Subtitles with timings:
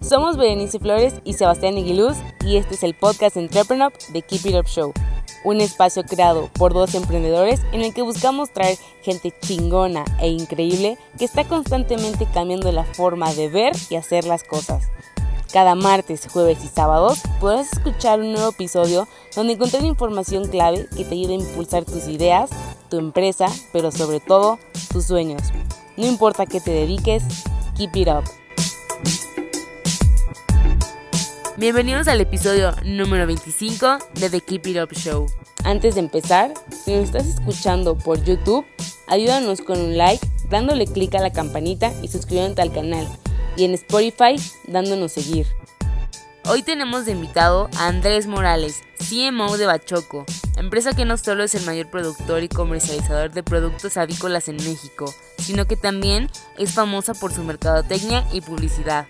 [0.00, 4.54] Somos Berenice Flores y Sebastián Iguiluz y este es el podcast Entrepreneur de Keep It
[4.54, 4.92] Up Show,
[5.44, 10.98] un espacio creado por dos emprendedores en el que buscamos traer gente chingona e increíble
[11.18, 14.84] que está constantemente cambiando la forma de ver y hacer las cosas.
[15.52, 21.04] Cada martes, jueves y sábados podrás escuchar un nuevo episodio donde encontrar información clave que
[21.04, 22.50] te ayude a impulsar tus ideas,
[22.90, 24.58] tu empresa, pero sobre todo
[24.92, 25.42] tus sueños.
[25.96, 27.22] No importa qué te dediques,
[27.76, 28.24] keep it up.
[31.58, 35.26] Bienvenidos al episodio número 25 de The Keep It Up Show.
[35.64, 36.52] Antes de empezar,
[36.84, 38.66] si nos estás escuchando por YouTube,
[39.06, 43.08] ayúdanos con un like, dándole clic a la campanita y suscribiéndote al canal.
[43.56, 45.46] Y en Spotify, dándonos seguir.
[46.44, 50.26] Hoy tenemos de invitado a Andrés Morales, CMO de Bachoco,
[50.58, 55.14] empresa que no solo es el mayor productor y comercializador de productos avícolas en México,
[55.38, 59.06] sino que también es famosa por su mercadotecnia y publicidad.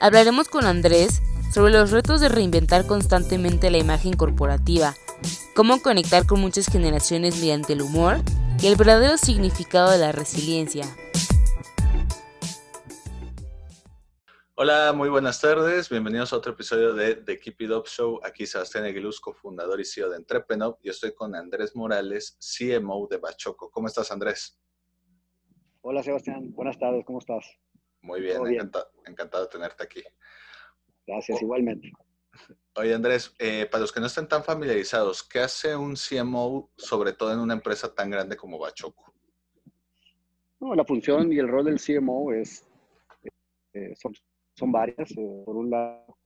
[0.00, 4.94] Hablaremos con Andrés sobre los retos de reinventar constantemente la imagen corporativa,
[5.54, 8.18] cómo conectar con muchas generaciones mediante el humor
[8.60, 10.84] y el verdadero significado de la resiliencia.
[14.54, 15.88] Hola, muy buenas tardes.
[15.88, 18.20] Bienvenidos a otro episodio de The Keep It Up Show.
[18.22, 20.76] Aquí Sebastián Aguilusco, fundador y CEO de Entrepreneur.
[20.82, 23.70] Y estoy con Andrés Morales, CMO de Bachoco.
[23.70, 24.60] ¿Cómo estás, Andrés?
[25.80, 26.52] Hola, Sebastián.
[26.52, 27.06] Buenas tardes.
[27.06, 27.42] ¿Cómo estás?
[28.02, 28.38] Muy bien,
[29.06, 30.02] Encantado, de tenerte aquí.
[31.10, 31.92] Gracias, igualmente.
[32.76, 37.12] Oye, Andrés, eh, para los que no estén tan familiarizados, ¿qué hace un CMO, sobre
[37.12, 39.12] todo en una empresa tan grande como Bachoco?
[40.60, 42.64] No, la función y el rol del CMO es,
[43.72, 44.14] eh, son
[44.60, 45.10] son varias.
[45.16, 46.18] Eh, por un lado,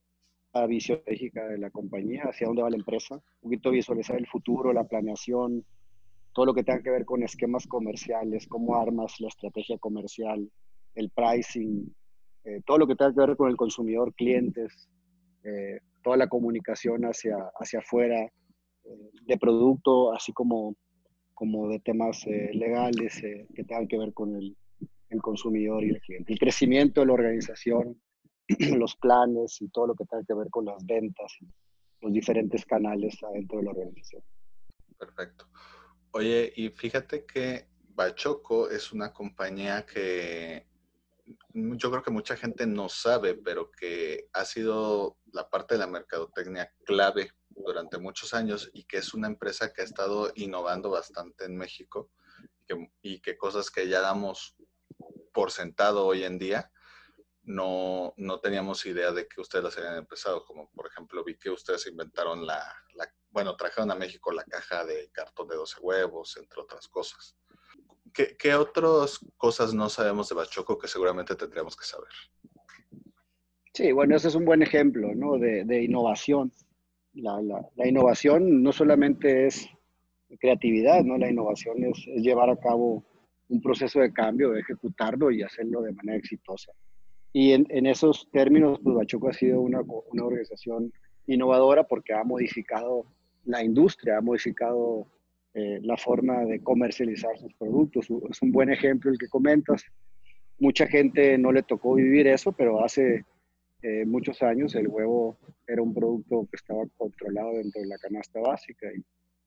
[0.52, 4.26] la visión estratégica de la compañía, hacia dónde va la empresa, un poquito visualizar el
[4.26, 5.64] futuro, la planeación,
[6.32, 10.50] todo lo que tenga que ver con esquemas comerciales, cómo armas la estrategia comercial,
[10.96, 11.94] el pricing,
[12.44, 14.88] eh, todo lo que tenga que ver con el consumidor, clientes,
[15.44, 18.30] eh, toda la comunicación hacia, hacia afuera
[19.26, 20.76] de producto, así como,
[21.32, 23.18] como de temas legales
[23.54, 24.54] que tengan que ver con el,
[25.14, 26.32] el consumidor y el cliente.
[26.32, 28.00] El crecimiento de la organización,
[28.76, 31.32] los planes y todo lo que tenga que ver con las ventas,
[32.00, 34.22] los diferentes canales dentro de la organización.
[34.98, 35.46] Perfecto.
[36.10, 40.66] Oye, y fíjate que Bachoco es una compañía que
[41.54, 45.86] yo creo que mucha gente no sabe, pero que ha sido la parte de la
[45.86, 51.44] mercadotecnia clave durante muchos años y que es una empresa que ha estado innovando bastante
[51.44, 52.10] en México
[53.02, 54.56] y que, cosas que ya damos
[55.32, 56.70] por sentado hoy en día,
[57.42, 61.50] no, no teníamos idea de que ustedes las habían empezado, como por ejemplo vi que
[61.50, 62.64] ustedes inventaron la,
[63.30, 67.36] bueno, trajeron a México la caja de cartón de 12 huevos, entre otras cosas.
[68.14, 72.08] ¿Qué, ¿Qué, otras cosas no sabemos de Bachoco que seguramente tendríamos que saber?
[73.72, 75.36] Sí, bueno, ese es un buen ejemplo ¿no?
[75.36, 76.52] de, de innovación.
[77.14, 79.68] La, la, la, innovación no solamente es
[80.38, 81.18] creatividad, ¿no?
[81.18, 83.04] la innovación es, es llevar a cabo
[83.48, 86.72] un proceso de cambio, ejecutarlo y hacerlo de manera exitosa.
[87.32, 90.92] Y en, en esos términos, pues Bachoco ha sido una, una, organización
[91.26, 93.06] innovadora porque ha modificado
[93.44, 95.08] la industria, ha modificado
[95.54, 98.08] eh, la forma de comercializar sus productos.
[98.30, 99.84] Es un buen ejemplo el que comentas.
[100.58, 103.24] Mucha gente no le tocó vivir eso, pero hace
[103.82, 108.40] eh, muchos años el huevo era un producto que estaba controlado dentro de la canasta
[108.40, 109.02] básica y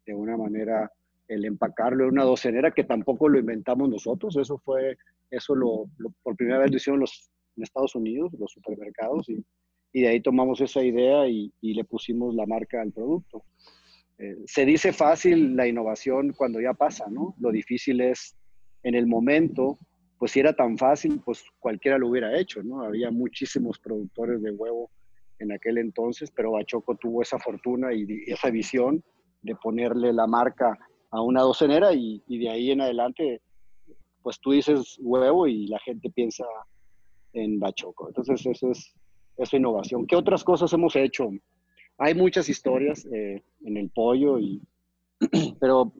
[0.05, 0.91] de una manera
[1.27, 4.97] el empacarlo en una docenera que tampoco lo inventamos nosotros, eso fue,
[5.29, 5.89] eso lo,
[6.23, 9.43] por primera vez lo hicieron los en Estados Unidos, los supermercados, y,
[9.91, 13.43] y de ahí tomamos esa idea y, y, le pusimos la marca al producto.
[14.19, 17.35] Eh, se dice fácil la innovación cuando ya pasa, ¿no?
[17.39, 18.35] Lo difícil es
[18.83, 19.77] en el momento,
[20.17, 22.81] pues si era tan fácil, pues cualquiera lo hubiera hecho, ¿no?
[22.81, 24.89] Había muchísimos productores de huevo
[25.39, 29.03] en aquel entonces, pero Bachoco tuvo esa fortuna y, esa visión
[29.43, 30.77] de ponerle la marca
[31.11, 33.41] a una docenera y, de ahí en adelante,
[34.23, 36.43] pues tú dices huevo y la gente piensa
[37.33, 38.07] en Bachoco.
[38.07, 38.93] Entonces, eso es,
[39.37, 40.07] eso innovación.
[40.07, 41.29] ¿Qué otras cosas hemos hecho?
[41.97, 44.61] Hay muchas historias eh, en el pollo, y,
[45.59, 45.91] pero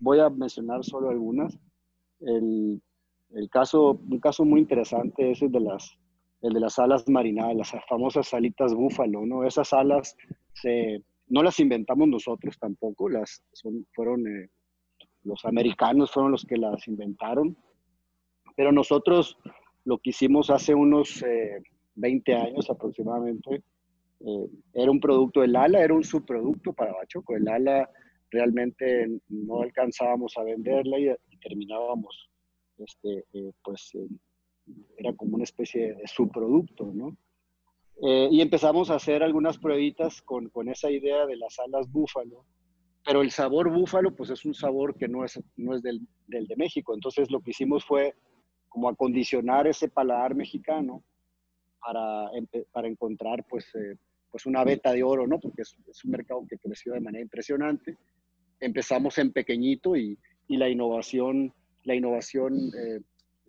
[0.00, 1.58] voy a mencionar solo algunas.
[2.20, 2.80] El,
[3.30, 5.98] el, caso, un caso muy interesante es el de las,
[6.42, 9.44] el de las alas marinadas, las famosas salitas búfalo, ¿no?
[9.44, 10.16] Esas alas
[10.52, 14.50] se, no las inventamos nosotros tampoco, las son, fueron eh,
[15.26, 17.56] los americanos fueron los que las inventaron,
[18.54, 19.36] pero nosotros
[19.84, 21.24] lo que hicimos hace unos
[21.94, 23.62] 20 eh, años aproximadamente.
[24.26, 27.36] Eh, era un producto, el ala era un subproducto para Bachoco.
[27.36, 27.88] El ala
[28.30, 32.28] realmente no alcanzábamos a venderla y, terminábamos,
[32.78, 33.92] este, eh, pues
[34.96, 37.16] era como una especie de subproducto, ¿no?
[38.02, 42.44] Eh, y empezamos a hacer algunas pruebitas con, con, esa idea de las alas búfalo,
[43.04, 46.46] pero el sabor búfalo pues es un sabor que no es, no es del, del
[46.46, 48.14] de México, entonces lo que hicimos fue
[48.68, 51.02] como acondicionar ese paladar mexicano
[51.80, 52.30] para,
[52.72, 53.96] para encontrar pues, eh,
[54.36, 55.40] pues una beta de oro, ¿no?
[55.40, 55.74] Porque es,
[56.04, 57.96] un mercado que creció de manera impresionante.
[58.60, 61.54] Empezamos en pequeñito y, y la innovación,
[61.84, 63.00] la innovación eh,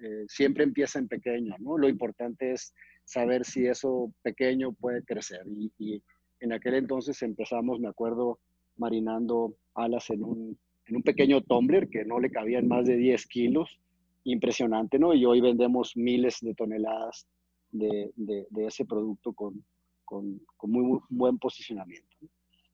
[0.02, 1.78] eh, siempre empieza en pequeño, ¿no?
[1.78, 2.74] Lo importante es
[3.04, 5.42] saber si eso pequeño puede crecer.
[5.78, 6.02] Y,
[6.40, 8.40] en aquel entonces empezamos, me acuerdo,
[8.78, 13.28] marinando alas en un, en un pequeño tumbler que no le cabían más de 10
[13.28, 13.78] kilos.
[14.24, 15.14] Impresionante, ¿no?
[15.14, 17.28] Y hoy vendemos miles de toneladas
[17.72, 19.66] de, de ese producto con,
[20.08, 22.16] con, con, muy buen posicionamiento.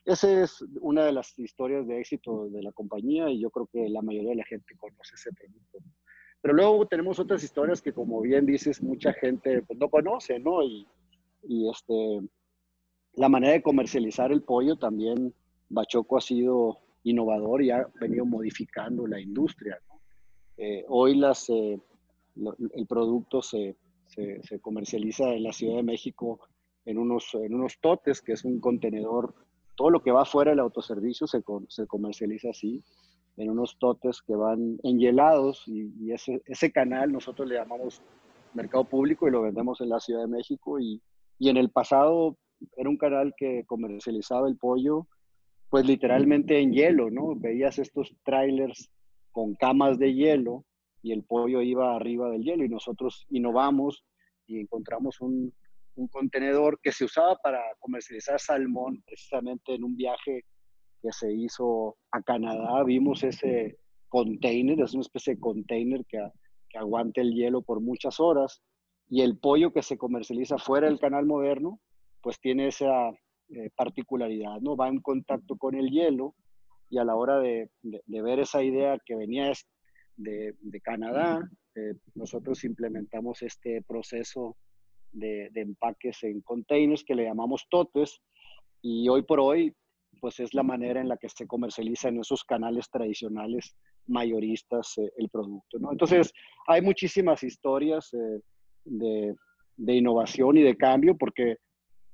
[0.06, 3.90] Esa es una de las historias de éxito de la compañía y yo creo que
[3.90, 5.80] la mayoría de la gente conoce ese producto.
[6.42, 10.62] Pero luego tenemos otras historias que, como bien dices, mucha gente pues, no conoce, ¿no?
[10.62, 10.86] Y,
[11.44, 12.22] y, este,
[13.16, 15.34] la manera de comercializar el pollo también,
[15.70, 19.80] Bachoco ha sido innovador y ha venido modificando la industria.
[19.88, 20.02] ¿no?
[20.58, 21.80] Eh, hoy las, eh,
[22.36, 23.78] lo, el producto se,
[24.08, 26.40] se, se, comercializa en la Ciudad de México
[26.86, 29.34] en unos, en unos totes, que es un contenedor.
[29.76, 32.84] Todo lo que va fuera del autoservicio se, se comercializa así
[33.38, 38.02] en unos totes que van enhielados y, y, ese, ese canal nosotros le llamamos
[38.54, 41.02] mercado público y lo vendemos en la Ciudad de México y,
[41.40, 42.38] y en el pasado
[42.78, 45.08] era un canal que comercializaba el pollo
[45.74, 47.34] pues literalmente en hielo, ¿no?
[47.36, 48.92] Veías estos trailers
[49.32, 50.66] con camas de hielo
[51.02, 54.06] y el pollo iba arriba del hielo y nosotros innovamos
[54.46, 55.52] y encontramos un,
[55.96, 60.44] un contenedor que se usaba para comercializar salmón precisamente en un viaje
[61.02, 66.20] que se hizo a Canadá, vimos ese container, es una especie de container que,
[66.70, 68.62] que aguante el hielo por muchas horas,
[69.10, 71.80] y el pollo que se comercializa fuera del canal moderno,
[72.22, 73.10] pues tiene esa
[73.50, 74.78] eh, particularidad, ¿no?
[74.78, 76.36] Va en contacto con el hielo
[76.90, 79.52] y a la hora de, de, de ver esa idea que venía
[80.16, 81.42] de, de Canadá,
[81.76, 84.56] eh, nosotros implementamos este proceso
[85.14, 88.20] de, empaques en containers que le llamamos totes
[88.82, 89.74] y hoy por hoy
[90.20, 93.76] pues es la manera en la que se comercializa en esos canales tradicionales
[94.08, 95.78] mayoristas eh, el producto.
[95.92, 96.32] Entonces,
[96.68, 98.40] hay muchísimas historias eh,
[98.86, 99.36] de,
[99.76, 101.58] de, innovación y de cambio, porque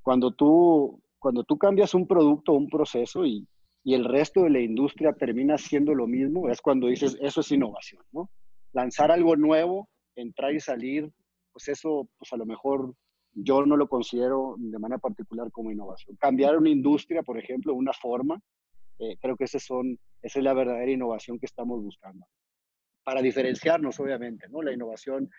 [0.02, 3.48] cuando tú, cuando tú cambias un producto un proceso y,
[3.84, 7.52] y, el resto de la industria termina siendo lo mismo, es cuando dices, eso es
[7.52, 8.02] innovación.
[8.12, 8.30] ¿no?
[8.74, 11.12] Lanzar algo nuevo, entrar y salir,
[11.60, 12.96] pues eso, pues a lo mejor
[13.34, 16.16] yo no lo considero de manera particular como innovación.
[16.16, 18.42] Cambiar una industria, por ejemplo, una forma,
[18.98, 22.26] eh, creo que ese son, esa es la verdadera innovación que estamos buscando.
[23.04, 24.62] Para diferenciarnos, obviamente, ¿no?
[24.62, 25.30] La innovación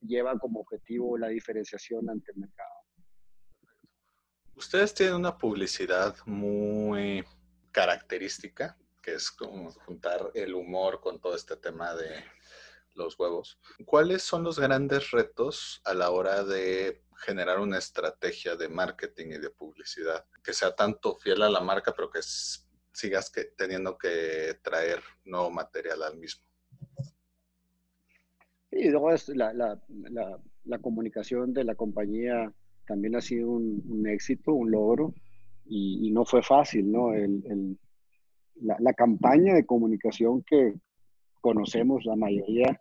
[0.00, 2.74] lleva como objetivo la diferenciación ante el mercado.
[4.54, 7.24] Ustedes tienen una publicidad muy
[7.72, 12.22] característica, que es como juntar el humor con todo este tema de
[12.94, 13.58] los huevos.
[13.84, 19.38] ¿Cuáles son los grandes retos a la hora de generar una estrategia de marketing y
[19.38, 24.58] de publicidad que sea tanto fiel a la marca, pero que sigas que, teniendo que
[24.62, 26.44] traer nuevo material al mismo?
[28.70, 32.52] Sí, luego es la, la, la, la, comunicación de la compañía
[32.86, 35.14] también ha sido un, un éxito, un logro,
[35.64, 37.14] y, y, no fue fácil, ¿no?
[37.14, 37.78] El, el,
[38.60, 40.74] la, campaña de comunicación que
[41.40, 42.80] conocemos la mayoría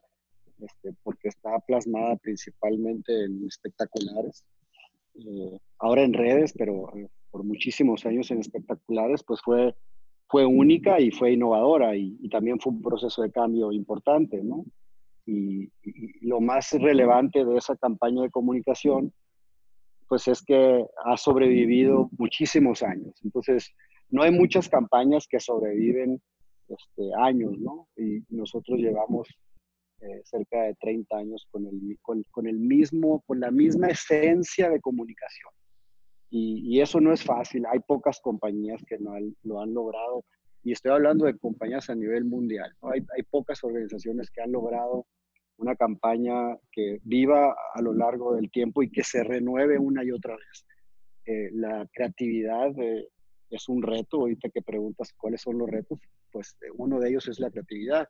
[0.63, 4.43] este, porque está plasmada principalmente en espectaculares.
[5.15, 9.75] Eh, ahora en redes, pero eh, por muchísimos años en espectaculares, pues fue,
[10.27, 14.65] fue única y fue innovadora y, y también fue un proceso de cambio importante, ¿no?
[15.25, 19.13] Y, y, lo más relevante de esa campaña de comunicación,
[20.07, 23.13] pues es que ha sobrevivido muchísimos años.
[23.23, 23.73] Entonces,
[24.09, 26.21] no hay muchas campañas que sobreviven
[26.67, 27.87] este, años, ¿no?
[27.97, 29.27] Y nosotros llevamos
[30.03, 34.79] eh, cerca de 30 años con el, con, el mismo, con la misma esencia de
[34.79, 35.51] comunicación.
[36.29, 40.25] Y, eso no es fácil, hay pocas compañías que no lo han logrado,
[40.63, 45.05] y estoy hablando de compañías a nivel mundial, hay pocas organizaciones que han logrado
[45.57, 50.11] una campaña que viva a lo largo del tiempo y que se renueve una y
[50.11, 50.65] otra vez.
[51.25, 53.07] Eh, la creatividad eh,
[53.49, 55.99] es un reto, ahorita que preguntas cuáles son los retos,
[56.31, 58.07] pues eh, uno de ellos es la creatividad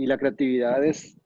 [0.00, 1.20] y la creatividad es,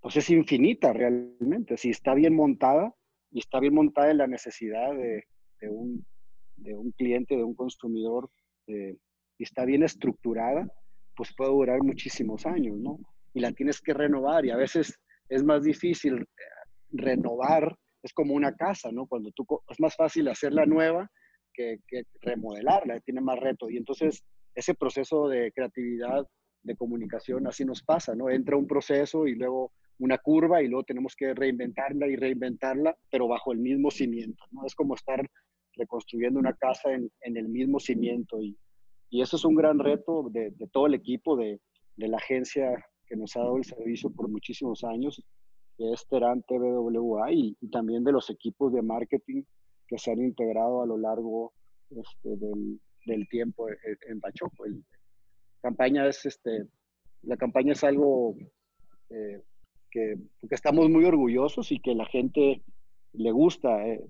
[0.00, 1.76] pues es infinita realmente.
[1.76, 2.94] Si está bien montada
[3.32, 5.24] y está bien montada en la necesidad de,
[5.68, 6.06] un,
[6.56, 8.30] de un, cliente, de un consumidor,
[8.68, 8.96] eh,
[9.38, 10.68] y está bien estructurada,
[11.16, 13.00] pues puede durar muchísimos años, ¿no?
[13.34, 14.96] Y la tienes que renovar y a veces
[15.28, 16.26] es más difícil eh,
[16.92, 19.06] renovar es como una casa, ¿no?
[19.06, 21.10] Cuando tú, es más fácil hacerla nueva
[21.52, 23.68] que, que remodelarla, tiene más reto.
[23.68, 24.22] Y entonces
[24.54, 26.24] ese proceso de creatividad,
[26.66, 28.28] de comunicación, así nos pasa, ¿no?
[28.28, 33.28] Entra un proceso y luego una curva y luego tenemos que reinventarla y reinventarla, pero
[33.28, 34.66] bajo el mismo cimiento, ¿no?
[34.66, 35.24] Es como estar
[35.74, 38.56] reconstruyendo una casa en, en el mismo cimiento y,
[39.10, 41.60] y, eso es un gran reto de, de todo el equipo, de,
[41.96, 45.22] de, la agencia que nos ha dado el servicio por muchísimos años,
[45.76, 49.42] que es Terán TBWA y, y, también de los equipos de marketing
[49.86, 51.52] que se han integrado a lo largo
[51.90, 53.76] este, del, del, tiempo en,
[54.08, 54.64] en Pachoco.
[54.64, 54.82] El,
[55.66, 56.66] campaña es, este,
[57.22, 58.36] la campaña es algo
[59.10, 59.42] eh,
[59.90, 60.16] que,
[60.50, 62.62] estamos muy orgullosos y que la gente
[63.12, 63.84] le gusta.
[63.88, 64.00] Eh,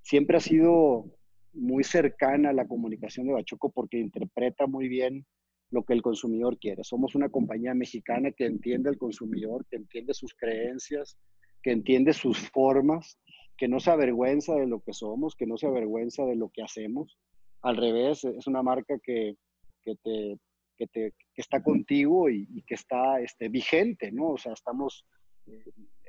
[0.00, 1.04] siempre ha sido
[1.52, 5.26] muy cercana a la comunicación de Bachoco porque interpreta muy bien
[5.70, 6.82] lo que el consumidor quiere.
[6.82, 11.18] Somos una compañía mexicana que entiende al consumidor, que entiende sus creencias,
[11.62, 13.18] que entiende sus formas,
[13.58, 16.62] que no se avergüenza de lo que somos, que no se avergüenza de lo que
[16.62, 17.18] hacemos.
[17.60, 19.36] Al revés, es una marca que,
[19.82, 20.38] que, te,
[20.76, 24.30] que, te, que está contigo y, y, que está este, vigente, ¿no?
[24.30, 25.06] O sea, estamos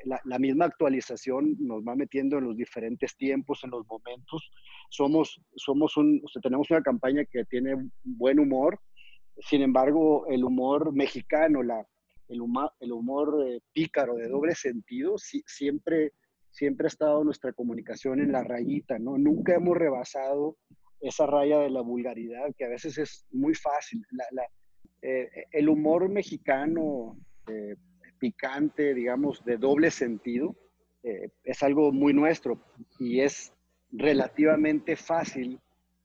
[0.06, 4.50] la, la, misma actualización nos va metiendo en los diferentes tiempos, en los momentos.
[4.90, 8.80] Somos, somos un, o sea, tenemos una campaña que tiene buen humor,
[9.40, 11.86] sin embargo, el humor mexicano, la,
[12.28, 16.14] el, humor, el humor eh, pícaro de doble sentido, si, siempre,
[16.50, 19.18] siempre ha estado nuestra comunicación en la rayita, ¿no?
[19.18, 20.58] Nunca hemos rebasado
[21.00, 24.06] esa raya de la vulgaridad, que a veces es muy fácil.
[24.32, 24.44] La,
[25.02, 27.76] eh, el humor mexicano eh,
[28.20, 30.56] picante, digamos, de doble sentido,
[31.04, 32.60] eh, es algo muy nuestro
[33.00, 33.54] y es
[33.92, 35.60] relativamente fácil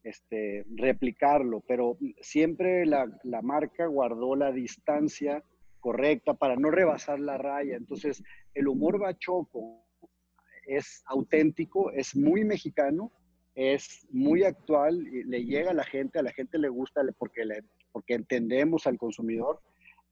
[0.05, 5.43] este, replicarlo, pero siempre la, la, marca guardó la distancia
[5.81, 7.77] correcta para no rebasar la raya.
[7.77, 8.23] Entonces,
[8.55, 9.85] el humor bachoco
[10.67, 13.13] es auténtico, es muy mexicano,
[13.55, 17.45] es muy actual, y le llega a la gente, a la gente le gusta porque,
[17.45, 19.61] le, porque entendemos al consumidor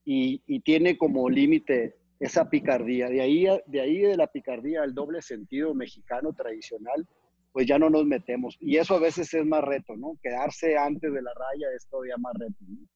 [0.05, 3.09] y, y tiene como límite esa picardía.
[3.09, 7.09] De ahí, de ahí de la picardía al doble sentido mexicano tradicional,
[7.53, 8.57] pues ya no nos metemos.
[8.61, 10.19] Y eso a veces es más reto, ¿no?
[10.23, 12.57] Quedarse antes de la raya es todavía más reto.
[12.61, 12.87] ¿no?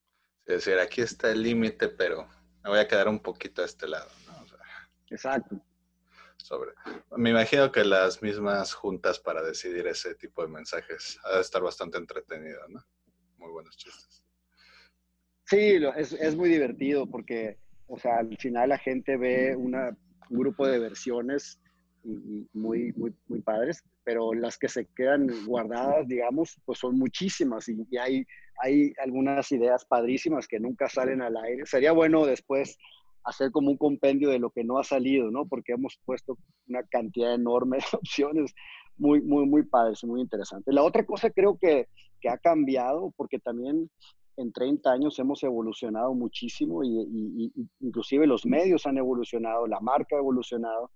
[0.46, 2.28] Es decir, aquí está el límite, pero
[2.62, 4.42] me voy a quedar un poquito a este lado, ¿no?
[4.42, 4.58] O sea,
[5.10, 5.60] Exacto.
[6.44, 6.72] Sobre.
[7.16, 11.62] Me imagino que las mismas juntas para decidir ese tipo de mensajes ha de estar
[11.62, 12.84] bastante entretenido, ¿no?
[13.38, 14.22] Muy buenos chistes.
[15.46, 19.96] Sí, es, es muy divertido porque, o sea, al final la gente ve una,
[20.28, 21.58] un grupo de versiones
[22.02, 27.86] muy, muy, muy padres, pero las que se quedan guardadas, digamos, pues son muchísimas y,
[27.90, 28.26] y, hay,
[28.62, 31.64] hay algunas ideas padrísimas que nunca salen al aire.
[31.64, 32.76] Sería bueno después
[33.24, 35.46] hacer como un compendio de lo que no ha salido, ¿no?
[35.46, 36.36] Porque hemos puesto
[36.68, 38.54] una cantidad enorme de opciones
[38.96, 40.72] muy, muy, muy padres, muy interesantes.
[40.72, 41.88] La otra cosa creo que,
[42.20, 43.90] que ha cambiado, porque también
[44.36, 49.80] en 30 años hemos evolucionado muchísimo y, y, y, inclusive los medios han evolucionado, la
[49.80, 50.90] marca ha evolucionado.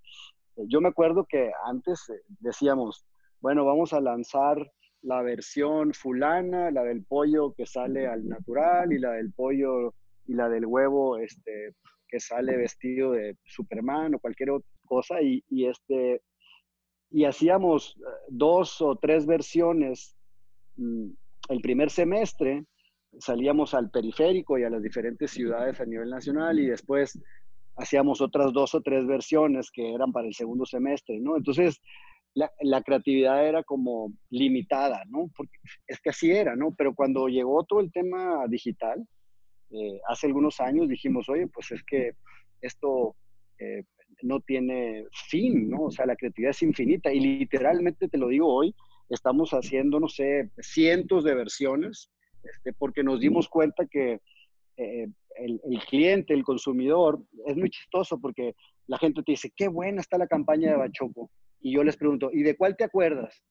[0.56, 2.04] Yo me acuerdo que antes
[2.40, 3.04] decíamos,
[3.40, 4.70] bueno, vamos a lanzar
[5.02, 9.94] la versión fulana, la del pollo que sale al natural y la del pollo
[10.26, 11.74] y la del huevo este,
[12.08, 16.22] que sale vestido de Superman o cualquier otra cosa y, y, este,
[17.10, 17.96] y hacíamos
[18.28, 20.16] dos o tres versiones
[20.76, 21.10] mm,
[21.48, 22.64] el primer semestre,
[23.18, 27.18] salíamos al periférico y a las diferentes ciudades a nivel nacional y después
[27.76, 31.36] hacíamos otras dos o tres versiones que eran para el segundo semestre, ¿no?
[31.36, 31.80] Entonces,
[32.34, 35.30] la, la, creatividad era como limitada, ¿no?
[35.36, 36.74] Porque es que así era, ¿no?
[36.76, 39.06] Pero cuando llegó todo el tema digital,
[39.70, 42.12] eh, hace algunos años dijimos, oye, pues es que
[42.60, 43.14] esto
[43.58, 43.84] eh,
[44.22, 45.84] no tiene fin, ¿no?
[45.84, 48.74] O sea, la creatividad es infinita y literalmente te lo digo hoy,
[49.08, 52.10] estamos haciendo, no sé, cientos de versiones,
[52.42, 54.20] este, porque nos dimos cuenta que
[54.76, 58.54] eh, el, el, cliente, el consumidor, es muy chistoso porque
[58.86, 61.30] la gente te dice, qué buena está la campaña de Bachoco.
[61.60, 63.42] Y yo les pregunto, ¿y de cuál te acuerdas?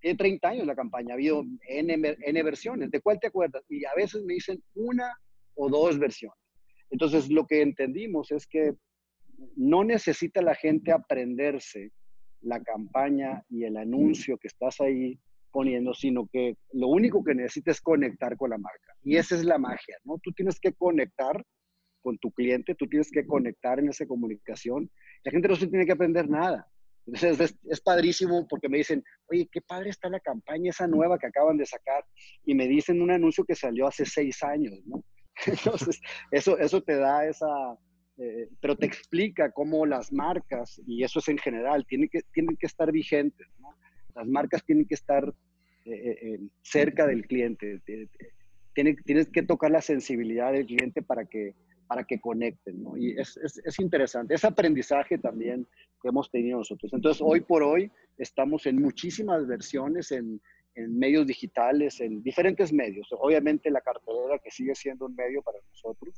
[0.00, 3.62] Tiene 30 años la campaña, ha habido N, N versiones, ¿de cuál te acuerdas?
[3.68, 5.12] Y a veces me dicen una
[5.54, 6.38] o dos versiones.
[6.90, 8.74] Entonces, lo que entendimos es que
[9.56, 11.90] no necesita la gente aprenderse
[12.42, 15.18] la campaña y el anuncio que estás ahí
[15.50, 18.94] poniendo, sino que lo único que necesita es conectar con la marca.
[19.02, 20.18] Y esa es la magia, ¿no?
[20.22, 21.44] Tú tienes que conectar
[22.02, 24.90] con tu cliente, tú tienes que conectar en esa comunicación.
[25.24, 26.66] La gente no se tiene que aprender nada.
[27.06, 31.18] Entonces es, es, padrísimo porque me dicen, oye, qué padre está la campaña esa nueva
[31.18, 32.04] que acaban de sacar.
[32.44, 35.04] Y me dicen un anuncio que salió hace seis años, ¿no?
[35.46, 37.46] Entonces, eso, eso te da esa,
[38.18, 42.56] eh, pero te explica cómo las marcas, y eso es en general, tienen que, tienen
[42.56, 43.74] que estar vigentes, ¿no?
[44.14, 45.26] Las marcas tienen que estar
[45.84, 47.80] eh, eh, cerca del cliente,
[48.74, 51.54] tienes, tienes que tocar la sensibilidad del cliente para que,
[51.86, 52.96] para que conecten, ¿no?
[52.96, 55.66] Y es, es, es interesante, es aprendizaje también
[56.00, 56.92] que hemos tenido nosotros.
[56.92, 60.40] Entonces, hoy por hoy estamos en muchísimas versiones, en,
[60.74, 63.08] en medios digitales, en diferentes medios.
[63.12, 66.14] Obviamente la cartelera que sigue siendo un medio para nosotros.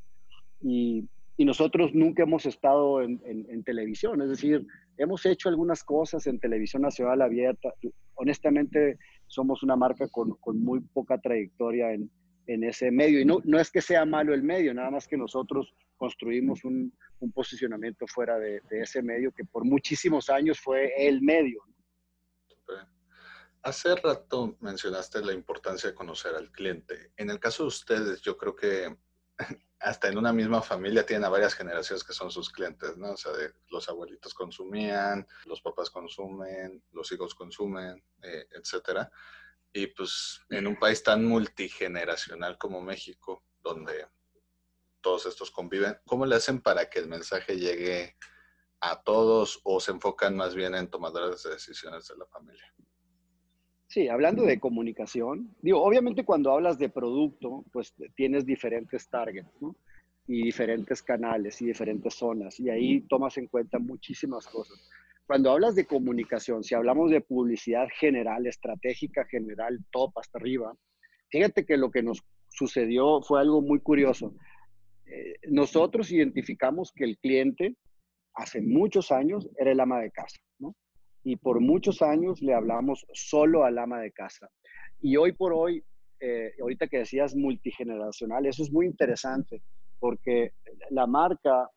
[0.61, 4.65] Y, y nosotros nunca hemos estado en, en, televisión, es decir,
[4.97, 7.75] hemos hecho algunas cosas en televisión nacional abierta.
[8.15, 12.09] Honestamente, somos una marca con, con muy poca trayectoria en,
[12.47, 13.21] en, ese medio.
[13.21, 16.93] Y no, no es que sea malo el medio, nada más que nosotros construimos un,
[17.19, 21.63] un posicionamiento fuera de, de, ese medio que por muchísimos años fue el medio.
[23.65, 27.13] Hace rato mencionaste la importancia de conocer al cliente.
[27.17, 28.95] En el caso de ustedes, yo creo que
[29.81, 33.13] hasta en una misma familia tienen a varias generaciones que son sus clientes, ¿no?
[33.13, 39.11] O sea, de, los abuelitos consumían, los papás consumen, los hijos consumen, eh, etcétera.
[39.73, 44.07] Y pues en un país tan multigeneracional como México, donde
[45.01, 48.15] todos estos conviven, ¿cómo le hacen para que el mensaje llegue
[48.81, 52.75] a todos o se enfocan más bien en tomadores de decisiones de la familia?
[53.95, 59.77] Sí, hablando de comunicación, digo, obviamente cuando hablas de producto, pues tienes diferentes targets, ¿no?
[60.27, 64.91] Y diferentes canales y diferentes zonas, y ahí tomas en cuenta muchísimas cosas.
[65.29, 70.77] Cuando hablas de comunicación, si hablamos de publicidad general, estratégica general, top hasta arriba,
[71.31, 74.35] fíjate que lo que nos sucedió fue algo muy curioso.
[75.07, 77.77] Eh, nosotros identificamos que el cliente
[78.35, 80.75] hace muchos años era el ama de casa, ¿no?
[81.25, 84.49] Y por muchos años le hablamos solo al ama de casa.
[85.01, 85.83] Y hoy por hoy,
[86.21, 89.63] eh, ahorita que decías multigeneracional, eso es muy interesante
[89.99, 90.53] porque
[90.91, 91.71] la marca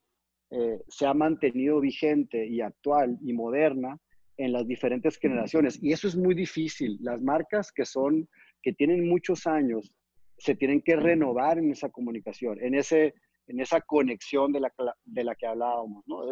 [0.51, 3.97] eh, se ha mantenido vigente y actual y moderna
[4.35, 5.81] en las diferentes generaciones.
[5.81, 6.97] Y eso es muy difícil.
[7.01, 8.27] Las marcas que son,
[8.61, 9.93] que tienen muchos años,
[10.37, 13.15] se tienen que renovar en esa comunicación, en, ese,
[13.47, 14.73] en esa conexión de la,
[15.05, 16.25] de la que hablábamos, ¿no?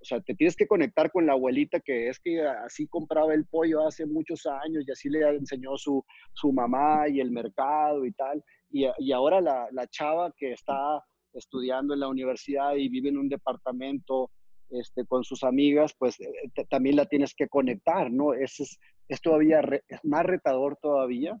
[0.00, 3.46] O sea, te tienes que conectar con la abuelita que es que así compraba el
[3.46, 8.12] pollo hace muchos años y así le enseñó su, su mamá y el mercado y
[8.12, 8.42] tal.
[8.70, 13.18] Y, y ahora la, la, chava que está estudiando en la universidad y vive en
[13.18, 14.30] un departamento
[14.70, 18.34] este, con sus amigas, pues eh, también la tienes que conectar, ¿no?
[18.34, 18.78] Es, es,
[19.08, 21.38] es todavía es más retador todavía,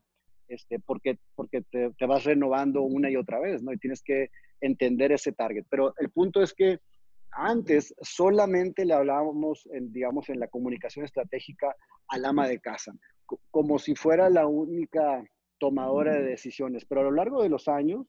[0.48, 3.72] este, porque, porque te, te vas renovando una y otra vez, ¿no?
[3.72, 5.64] Y tienes que entender ese target.
[5.68, 6.78] Pero el punto es que
[7.36, 11.74] antes solamente le hablábamos, en, digamos, en la comunicación estratégica
[12.08, 12.92] al ama de casa,
[13.50, 15.22] como si fuera la única
[15.58, 16.84] tomadora de decisiones.
[16.86, 18.06] Pero a lo largo de los años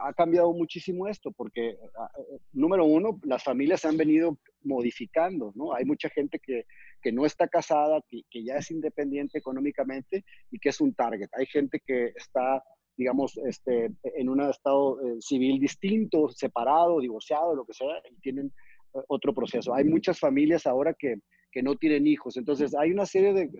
[0.00, 5.52] ha cambiado muchísimo esto, porque, ah, eh, número uno, las familias se han venido modificando,
[5.54, 5.74] ¿no?
[5.74, 6.64] Hay mucha gente que,
[7.02, 11.28] que no está casada, que, que, ya es independiente económicamente y que es un target.
[11.32, 12.62] Hay gente que está
[13.00, 18.52] digamos, este, en un estado eh, civil distinto, separado, divorciado, lo que sea, y tienen
[18.92, 19.72] eh, otro proceso.
[19.74, 21.14] Hay muchas familias ahora que,
[21.50, 23.50] que, no tienen hijos, entonces hay una serie de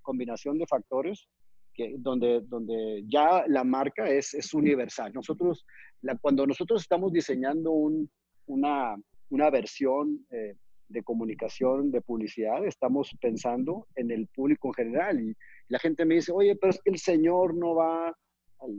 [0.00, 1.26] combinación de factores
[1.74, 5.12] que, donde, donde ya la marca es, es universal.
[5.12, 5.66] Nosotros,
[6.00, 8.08] la, cuando nosotros estamos diseñando un,
[8.46, 8.94] una,
[9.30, 10.54] una versión eh,
[10.86, 15.34] de comunicación, de publicidad, estamos pensando en el público en general y
[15.66, 18.14] la gente me dice, oye, pero es que el señor no va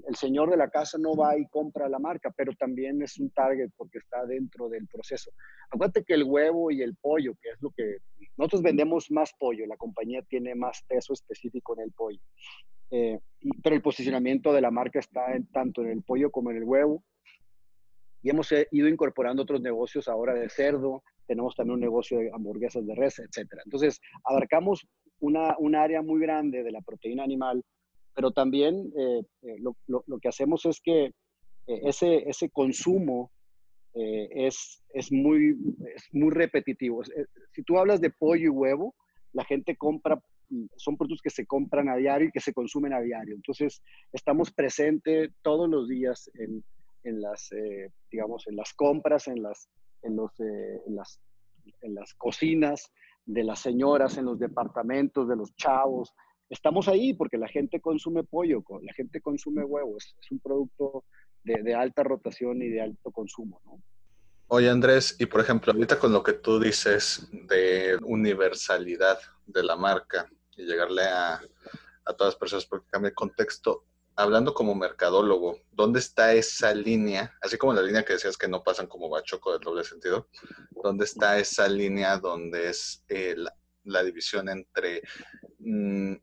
[0.08, 3.30] el, señor de la casa no va y compra la marca, pero también es un
[3.32, 5.32] target porque está dentro del proceso.
[5.70, 7.98] Acuérdate que el huevo y el pollo, que es lo que
[8.38, 12.20] nosotros vendemos más pollo, la compañía tiene más peso específico en el pollo.
[12.92, 13.20] Eh,
[13.64, 16.64] pero el posicionamiento de la marca está en, tanto en el pollo como en el
[16.64, 17.04] huevo.
[18.22, 22.32] Y hemos eh, ido incorporando otros negocios ahora de cerdo, tenemos también un negocio de
[22.34, 23.52] hamburguesas de res, etc.
[23.66, 24.88] Entonces, abarcamos
[25.20, 27.64] una, un área muy grande de la proteína animal
[28.16, 31.14] pero también eh, eh, lo, lo, que hacemos es que eh,
[31.84, 33.32] ese, ese consumo
[33.98, 35.56] es, es, muy,
[35.96, 37.02] es muy repetitivo.
[37.54, 38.94] Si tú hablas de pollo y huevo,
[39.32, 42.92] la gente compra, mm, son productos que se compran a diario y que se consumen
[42.92, 43.36] a diario.
[43.36, 46.62] Entonces, estamos presentes todos los días en,
[47.04, 47.50] en las,
[48.12, 49.70] digamos, en las compras, en las,
[50.02, 51.22] en, los, en, las,
[51.82, 52.92] en las cocinas
[53.26, 56.14] de las señoras, en los departamentos de los chavos,
[56.50, 61.06] estamos ahí porque la gente consume pollo, la gente consume huevos, es un producto
[61.44, 63.82] de, alta rotación y de alto consumo, ¿no?
[64.48, 69.76] Oye Andrés, y por ejemplo, ahorita con lo que tú dices de universalidad de la
[69.76, 71.42] marca y llegarle a,
[72.06, 77.36] a todas las personas porque cambia el contexto, hablando como mercadólogo, ¿dónde está esa línea?
[77.42, 80.28] Así como la línea que decías que no pasan como bachoco del doble sentido,
[80.84, 83.36] ¿dónde está esa línea donde es eh,
[83.86, 85.02] la, división entre,
[85.60, 86.14] mm,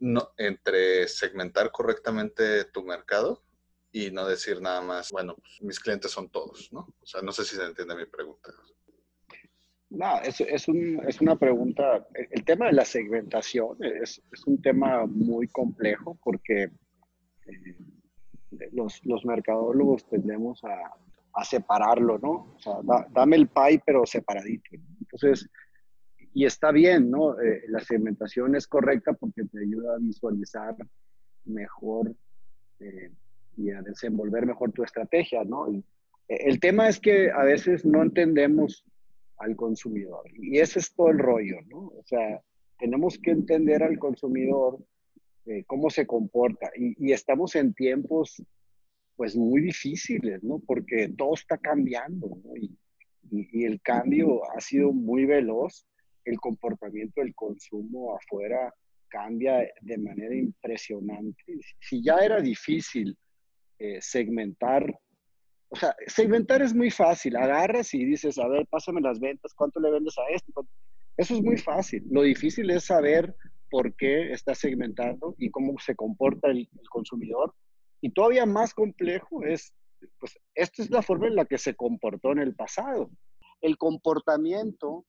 [0.00, 3.42] no, entre segmentar correctamente tu mercado
[3.92, 6.80] y no decir nada más, bueno, pues, mis clientes son todos, ¿no?
[7.00, 8.50] O sea, no sé si se entiende mi pregunta.
[9.90, 14.60] No, es, es, un, es una pregunta, el tema de la segmentación es, es un
[14.60, 17.76] tema muy complejo porque eh,
[18.72, 20.94] los, los, mercadólogos tendemos a,
[21.34, 22.54] a, separarlo, ¿no?
[22.56, 22.74] O sea,
[23.10, 24.70] dame el pie, pero separadito.
[25.00, 25.48] Entonces,
[26.34, 27.40] y está bien, ¿no?
[27.40, 30.74] Eh, la segmentación es correcta porque te ayuda a visualizar
[31.44, 32.14] mejor
[32.80, 33.10] eh,
[33.56, 35.66] y a desenvolver mejor tu estrategia, ¿no?
[36.26, 38.82] el tema es que a veces no entendemos
[39.36, 41.80] al consumidor y ese es todo el rollo, ¿no?
[41.80, 42.40] O sea,
[42.78, 44.78] tenemos que entender al consumidor
[45.46, 46.70] eh, cómo se comporta.
[46.76, 48.42] Y, estamos en tiempos,
[49.16, 50.58] pues, muy difíciles, ¿no?
[50.58, 52.56] Porque todo está cambiando, ¿no?
[52.56, 52.76] Y,
[53.30, 55.86] y, el cambio ha sido muy veloz.
[56.24, 58.72] El comportamiento del consumo afuera
[59.08, 61.42] cambia de manera impresionante.
[61.80, 63.16] Si ya era difícil
[63.78, 64.98] eh, segmentar,
[65.68, 67.36] o sea, segmentar es muy fácil.
[67.36, 70.52] Agarras y dices, a ver, pásame las ventas, ¿cuánto le vendes a este?
[71.16, 72.04] Eso es muy fácil.
[72.10, 73.34] Lo difícil es saber
[73.70, 77.54] por qué está segmentando y cómo se comporta el, consumidor.
[78.00, 79.72] Y todavía más complejo es,
[80.18, 83.10] pues, esta es la forma en la que se comportó en el pasado.
[83.60, 85.04] El comportamiento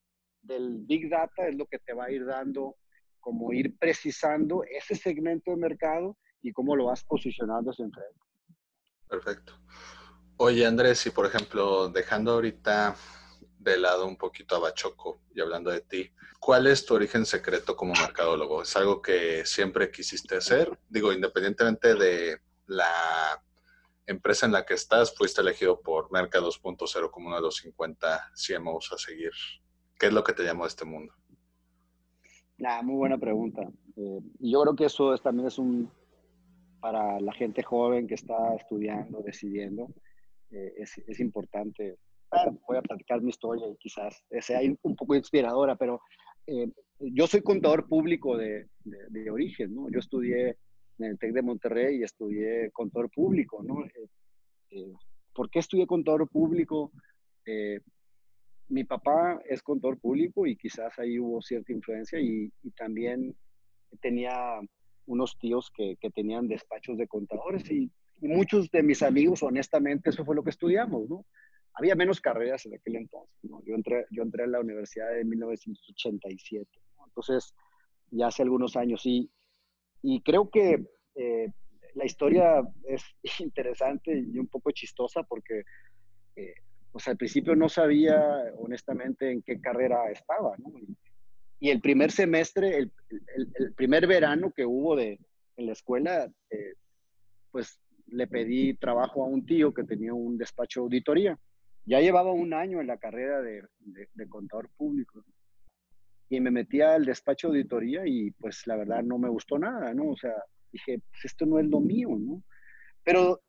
[0.45, 2.75] del Big Data es lo que te va a ir dando,
[3.19, 8.19] como ir precisando ese segmento de mercado y cómo lo vas posicionando enfrente.
[9.07, 9.59] Perfecto.
[10.37, 12.95] Oye, Andrés, y por ejemplo, dejando ahorita
[13.57, 17.75] de lado un poquito a Bachoco y hablando de ti, ¿cuál es tu origen secreto
[17.75, 18.61] como mercadólogo?
[18.61, 20.77] ¿Es algo que siempre quisiste hacer?
[20.87, 23.41] Digo, independientemente de la
[24.05, 28.31] empresa en la que estás, fuiste elegido por Merca 2.0 como uno de los 50
[28.35, 29.31] CMOs a seguir.
[29.99, 31.13] ¿Qué es lo que te llamó a este mundo?
[32.57, 33.61] Nah, muy buena pregunta.
[33.95, 35.91] Eh, yo creo que eso también es un,
[36.79, 39.87] para la gente joven que está estudiando, decidiendo,
[40.51, 41.97] eh, es, es importante
[42.67, 46.01] voy a platicar mi historia y quizás sea un poco inspiradora, pero
[46.47, 49.89] eh, yo soy contador público de, de, origen, ¿no?
[49.89, 50.57] Yo estudié
[50.99, 53.83] en el TEC de Monterrey y estudié contador público, ¿no?
[55.33, 56.91] ¿Por qué estudié contador público?
[58.67, 63.35] Mi papá es contador público y quizás ahí hubo cierta influencia y, y también
[64.01, 64.59] tenía
[65.05, 70.25] unos tíos que, tenían despachos de contadores y, y, muchos de mis amigos, honestamente, eso
[70.25, 71.25] fue lo que estudiamos, ¿no?
[71.75, 73.35] había menos carreras en aquel entonces.
[73.41, 76.67] Yo, entré, yo entré a la universidad en 1987,
[77.05, 77.53] entonces
[78.11, 79.05] ya hace algunos años.
[79.05, 79.29] Y,
[80.01, 81.51] y creo que eh,
[81.95, 83.03] la historia es
[83.39, 85.63] interesante y un poco chistosa porque
[86.37, 86.53] eh,
[86.95, 88.17] pues al principio no sabía
[88.57, 90.55] honestamente en qué carrera estaba.
[90.59, 90.71] ¿no?
[91.59, 95.19] Y, el primer semestre, el, primer verano que hubo de,
[95.57, 96.73] en la escuela, eh,
[97.51, 101.37] pues le pedí trabajo a un tío que tenía un despacho de auditoría.
[101.83, 103.67] Ya llevaba un año en la carrera de,
[104.29, 105.21] contador público
[106.29, 109.93] y me metí al despacho de auditoría y pues la verdad no me gustó nada,
[109.93, 110.11] ¿no?
[110.11, 110.35] O sea,
[110.71, 112.41] dije, pues esto no es lo mío, ¿no?
[113.03, 113.41] Pero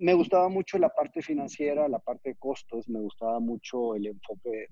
[0.00, 4.68] me gustaba mucho la parte financiera, la parte de costos, me gustaba mucho el enfoque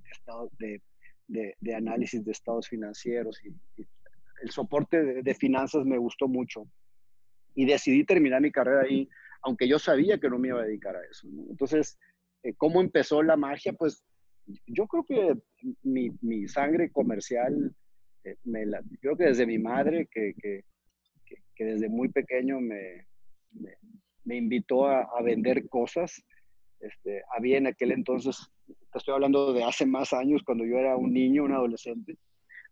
[0.58, 0.82] de,
[1.28, 3.54] de, de, análisis de estados financieros y,
[4.42, 6.68] el soporte de, finanzas me gustó mucho.
[7.54, 9.08] Y decidí terminar mi carrera ahí,
[9.42, 11.26] aunque yo sabía que no me iba a dedicar a eso.
[11.50, 11.98] Entonces,
[12.42, 13.72] eh, ¿Cómo empezó la magia?
[13.72, 14.04] Pues
[14.66, 15.34] yo creo que
[15.82, 17.74] mi, mi sangre comercial,
[18.24, 20.64] eh, me la, yo creo que desde mi madre, que, que,
[21.54, 23.06] que, desde muy pequeño me,
[24.36, 26.22] invitó a, vender cosas.
[26.80, 30.96] Este, había en aquel entonces, te estoy hablando de hace más años, cuando yo era
[30.96, 32.16] un niño, un adolescente,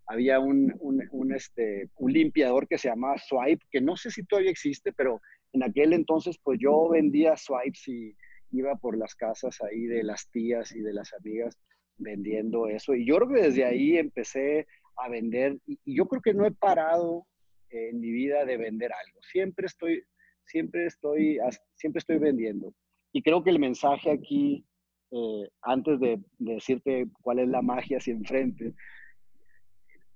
[0.07, 4.53] había un, un, este, un limpiador que se llamaba Swipe, que no sé si todavía
[4.53, 5.21] existe, pero
[5.53, 8.17] en aquel entonces pues yo vendía swipes y
[8.53, 11.57] iba por las casas ahí de las tías y de las amigas
[11.99, 12.95] vendiendo eso.
[12.95, 14.67] Y yo desde ahí empecé
[14.97, 17.27] a vender y, yo creo que no he parado
[17.71, 19.21] en mi vida de vender algo.
[19.23, 20.05] Siempre estoy,
[20.47, 21.39] siempre estoy,
[21.75, 22.73] siempre estoy vendiendo.
[23.13, 24.65] Y creo que el mensaje aquí,
[25.11, 28.75] eh, antes de, decirte cuál es la magia hacia enfrente,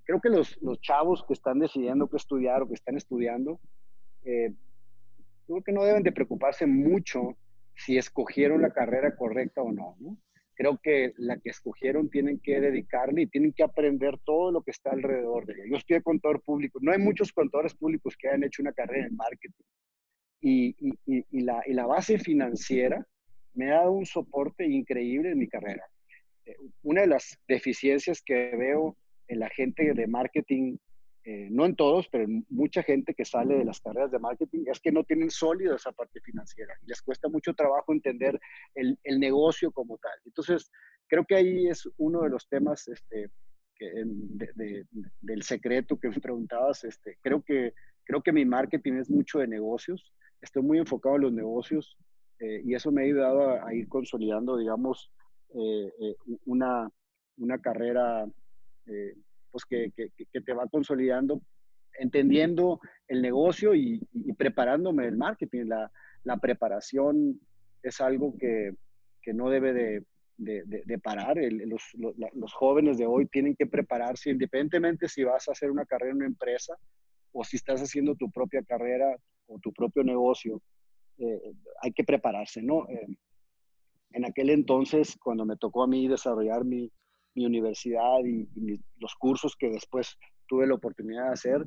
[0.05, 3.61] creo que los, los, chavos que están decidiendo qué estudiar o que están estudiando,
[4.25, 4.53] eh,
[5.47, 7.37] creo que no deben de preocuparse mucho
[7.77, 9.97] si escogieron la carrera correcta o no,
[10.61, 14.73] Creo que la que escogieron tienen que dedicarle y tienen que aprender todo lo que
[14.73, 15.65] está alrededor de ella.
[15.71, 16.79] Yo estoy de contador público.
[16.83, 19.65] No hay muchos contadores públicos que hayan hecho una carrera en marketing.
[20.41, 20.75] Y,
[21.43, 23.07] la, y la base financiera
[23.55, 25.85] me ha dado un soporte increíble en mi carrera.
[26.47, 28.97] Eh, una de las deficiencias que veo
[29.29, 30.77] en la gente de marketing,
[31.25, 34.65] eh, no en todos, pero en mucha gente que sale de las carreras de marketing,
[34.67, 38.41] es que no tienen sólido esa parte financiera y les cuesta mucho trabajo entender
[38.75, 40.19] el, el negocio como tal.
[40.25, 40.71] Entonces,
[41.09, 43.31] creo que ahí es uno de los temas este,
[45.21, 46.85] del secreto que me preguntabas.
[46.85, 47.75] Este, creo, que,
[48.05, 50.13] creo que mi marketing es mucho de negocios.
[50.41, 51.97] Estoy muy enfocado en los negocios
[52.39, 55.13] eh, y eso me ha ayudado a, ir consolidando, digamos,
[55.55, 56.89] eh, eh, una,
[57.37, 58.27] una carrera
[59.53, 61.43] pues que, que, te va consolidando,
[61.99, 64.01] entendiendo el negocio y,
[64.37, 65.67] preparándome el marketing.
[66.25, 67.41] La, preparación
[67.83, 68.75] es algo que,
[69.23, 70.05] que no debe de,
[70.39, 71.37] de, parar.
[71.37, 76.17] los, jóvenes de hoy tienen que prepararse independientemente si vas a hacer una carrera en
[76.17, 76.75] una empresa
[77.33, 79.17] o si estás haciendo tu propia carrera
[79.47, 80.61] o tu propio negocio.
[81.19, 82.89] Eh, hay que prepararse, ¿no?
[82.89, 83.07] Eh,
[84.13, 86.91] en aquel entonces, cuando me tocó a mí desarrollar mi,
[87.35, 88.49] mi universidad y,
[88.99, 90.17] los cursos que después
[90.47, 91.67] tuve la oportunidad de hacer,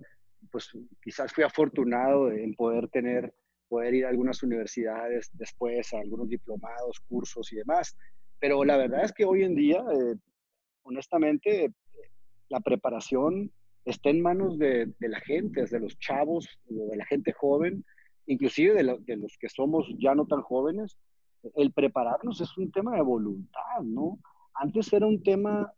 [0.51, 0.69] pues
[1.01, 3.33] quizás fui afortunado en poder tener,
[3.69, 7.95] poder ir a algunas universidades después, a algunos diplomados, cursos y demás.
[8.39, 10.15] Pero la verdad es que hoy en día, eh,
[10.83, 11.71] honestamente,
[12.49, 13.51] la preparación
[13.85, 17.83] está en manos de, de, la gente, de los chavos, de la gente joven,
[18.25, 20.97] inclusive de, los que somos ya no tan jóvenes.
[21.55, 24.19] El prepararnos es un tema de voluntad, ¿no?
[24.53, 25.73] Antes era un tema,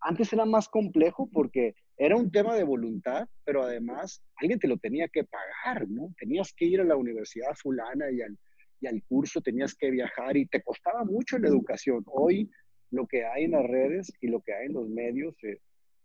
[0.00, 4.76] antes era más complejo porque era un tema de voluntad, pero además alguien te lo
[4.76, 6.14] tenía que pagar, ¿no?
[6.18, 8.38] Tenías que ir a la universidad fulana y al,
[8.80, 12.04] y al curso tenías que viajar y te costaba mucho la educación.
[12.06, 12.48] Hoy
[12.90, 15.58] lo que hay en las redes y lo que hay en los medios eh,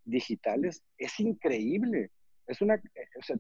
[0.07, 2.11] digitales es increíble.
[2.47, 2.81] Es una,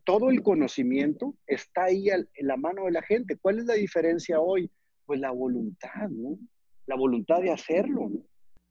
[0.03, 3.37] todo el conocimiento está ahí en la mano de la gente.
[3.37, 4.69] ¿Cuál es la diferencia hoy?
[5.05, 6.09] Pues la voluntad.
[6.85, 8.11] La voluntad de hacerlo.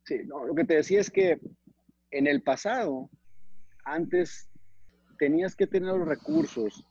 [0.04, 1.40] Sí, no, lo que te decía es que
[2.10, 3.10] en el pasado,
[3.84, 4.48] antes
[5.18, 6.86] tenías que tener los recursos,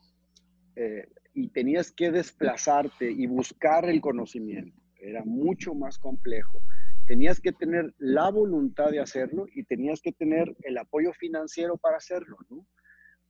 [0.75, 4.81] eh, y tenías que desplazarte y buscar el conocimiento.
[4.97, 6.61] Era mucho más complejo.
[7.07, 11.97] Tenías que tener la voluntad de hacerlo y tenías que tener el apoyo financiero para
[11.97, 12.37] hacerlo.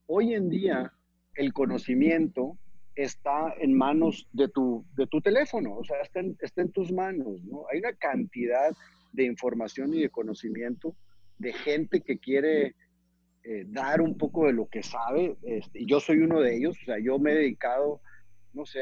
[0.08, 0.94] Hoy en día
[1.36, 2.58] el conocimiento
[2.96, 6.92] está en manos de tu, de tu teléfono, o sea, está en, está en tus
[6.94, 7.44] manos.
[7.44, 7.66] ¿no?
[7.70, 8.72] Hay una cantidad
[9.12, 10.96] de información y de conocimiento
[11.38, 12.76] de gente que quiere
[13.44, 15.36] eh, dar un poco de lo que sabe.
[15.44, 18.00] Este, y yo soy uno de ellos, o sea, yo me he dedicado,
[18.54, 18.80] no sé,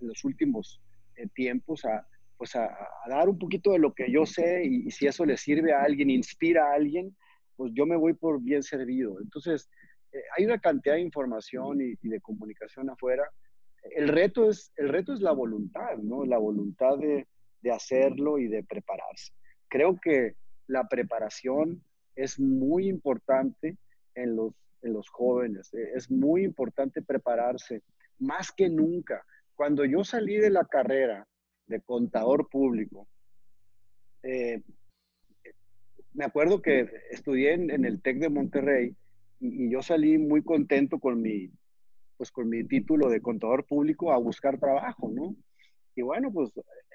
[0.00, 0.82] los últimos
[1.14, 2.04] eh, tiempos a,
[2.36, 2.76] pues a,
[3.08, 6.10] dar un poquito de lo que yo sé y, si eso le sirve a alguien,
[6.10, 7.16] inspira a alguien,
[7.56, 9.20] pues yo me voy por bien servido.
[9.20, 9.68] Entonces,
[10.12, 13.24] eh, hay una cantidad de información y, y, de comunicación afuera.
[13.94, 16.24] El reto, es, el reto es la voluntad, ¿no?
[16.24, 17.26] La voluntad de,
[17.62, 19.32] de hacerlo y de prepararse.
[19.68, 20.34] Creo que
[20.66, 21.82] la preparación
[22.14, 23.76] es muy importante
[24.14, 25.72] en los, en los jóvenes.
[25.74, 27.82] Eh, es muy importante prepararse,
[28.18, 29.24] más que nunca.
[29.54, 31.26] Cuando yo salí de la carrera
[31.66, 33.08] de contador público,
[34.22, 34.62] eh,
[36.14, 38.96] me acuerdo que estudié en, el TEC de Monterrey
[39.38, 41.50] y, yo salí muy contento con mi,
[42.16, 45.36] pues con mi título de contador público a buscar trabajo, ¿no?
[45.94, 46.50] Y bueno, pues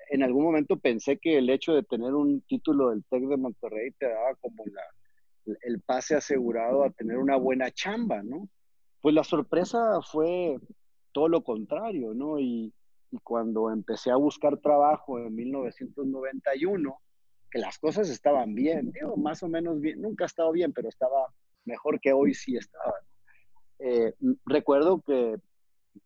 [0.09, 3.91] en algún momento pensé que el hecho de tener un título del TEC de Monterrey
[3.91, 8.49] te daba como la, el pase asegurado a tener una buena chamba, ¿no?
[9.01, 10.57] Pues la sorpresa fue
[11.11, 12.39] todo lo contrario, ¿no?
[12.39, 12.73] Y,
[13.23, 17.01] cuando empecé a buscar trabajo en 1991,
[17.49, 20.89] que las cosas estaban bien, digo, más o menos bien, nunca ha estado bien, pero
[20.89, 21.33] estaba
[21.65, 22.93] mejor que hoy sí estaba.
[23.79, 24.13] Eh,
[24.45, 25.37] recuerdo que,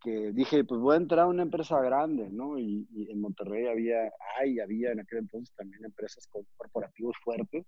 [0.02, 2.58] que, dije, pues voy a entrar a una empresa grande, ¿no?
[2.58, 7.66] Y, y en Monterrey había, hay, había en aquel entonces también empresas corporativos fuertes.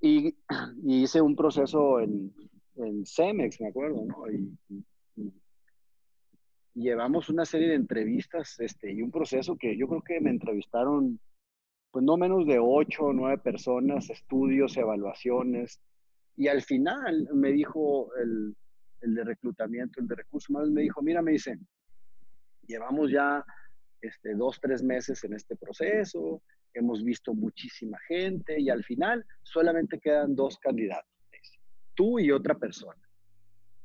[0.00, 0.34] Y,
[0.84, 2.34] hice un proceso en,
[2.76, 4.30] en, Cemex, me acuerdo, ¿no?
[4.30, 4.56] Y,
[6.80, 11.20] llevamos una serie de entrevistas este, y un proceso que yo creo que me entrevistaron
[11.90, 15.80] pues no menos de ocho o nueve personas, estudios, evaluaciones.
[16.36, 18.56] Y al final me dijo el,
[19.00, 21.58] el de reclutamiento, el de recursos humanos, me dijo, mira, me dice,
[22.66, 23.44] llevamos ya
[24.00, 29.98] este, dos, tres meses en este proceso, hemos visto muchísima gente y al final solamente
[29.98, 31.10] quedan dos candidatos,
[31.94, 33.09] tú y otra persona.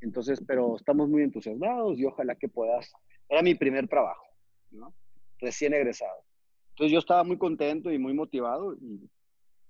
[0.06, 2.94] Entonces, pero estamos muy entusiasmados y ojalá que puedas.
[3.28, 4.28] Era mi primer trabajo,
[4.70, 4.94] ¿no?
[5.40, 6.24] Recién egresado.
[6.70, 9.10] Entonces yo estaba muy contento y muy motivado y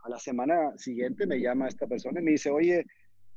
[0.03, 2.85] a la semana siguiente me llama esta persona y me dice, oye,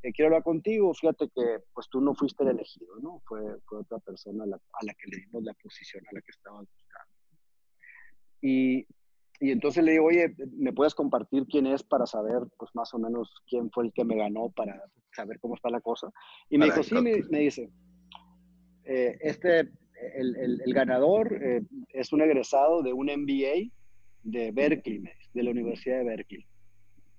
[0.03, 3.23] eh, quiero hablar contigo, fíjate que pues tú no fuiste el elegido, ¿no?
[3.27, 6.21] Fue, fue otra persona a la, a la, que le dimos la posición a la
[6.21, 7.13] que estabas buscando.
[8.43, 8.87] Y,
[9.41, 12.99] y entonces le digo, oye, ¿me puedes compartir quién es para saber, pues más o
[12.99, 14.83] menos, quién fue el que me ganó para
[15.15, 16.11] saber cómo está la cosa?
[16.51, 17.71] Y me dijo, sí, me, me dice,
[18.85, 19.61] eh, este,
[20.15, 23.71] el, el, el ganador eh, es un egresado de un MBA
[24.25, 26.47] de Berkeley, de la Universidad de Berkeley.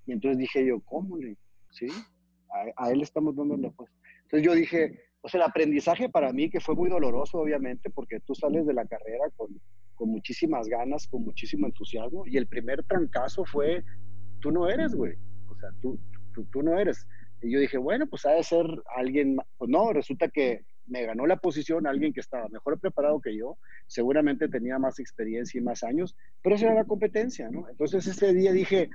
[0.06, 1.18] Y entonces dije yo, ¿cómo?
[1.18, 1.38] Le?
[1.72, 1.88] ¿Sí?
[2.52, 3.90] A, a él estamos dando la pues.
[4.24, 8.36] Entonces yo dije, sea, el aprendizaje para mí, que fue muy doloroso, obviamente, porque tú
[8.36, 9.50] sales de la carrera con,
[9.96, 13.84] con muchísimas ganas, con muchísimo entusiasmo, y el primer trancazo fue,
[14.40, 15.16] tú no eres, güey.
[15.50, 16.00] O sea, tú,
[16.34, 17.06] tú, tú no eres.
[17.42, 21.26] Y yo dije, bueno, pues ha de ser alguien, pues no, resulta que me ganó
[21.28, 25.84] la posición alguien que estaba mejor preparado que yo, seguramente tenía más experiencia y más
[25.84, 27.70] años, pero esa era la competencia, ¿no?
[27.70, 28.90] Entonces ese día dije,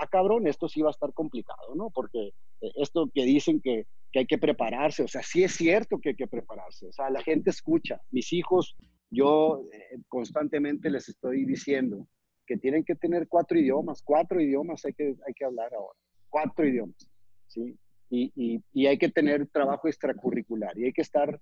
[0.00, 1.90] ah, cabrón, esto sí va a estar complicado, ¿no?
[1.90, 2.28] Porque
[2.60, 6.10] eh, esto que dicen que, que, hay que prepararse, o sea, sí es cierto que
[6.10, 8.76] hay que prepararse, o sea, la gente escucha, mis hijos,
[9.10, 12.06] yo eh, constantemente les estoy diciendo
[12.46, 16.66] que tienen que tener cuatro idiomas, cuatro idiomas hay que, hay que hablar ahora, cuatro
[16.66, 17.08] idiomas,
[17.46, 17.76] ¿sí?
[18.08, 21.40] Y, y, y, hay que tener trabajo extracurricular y hay que estar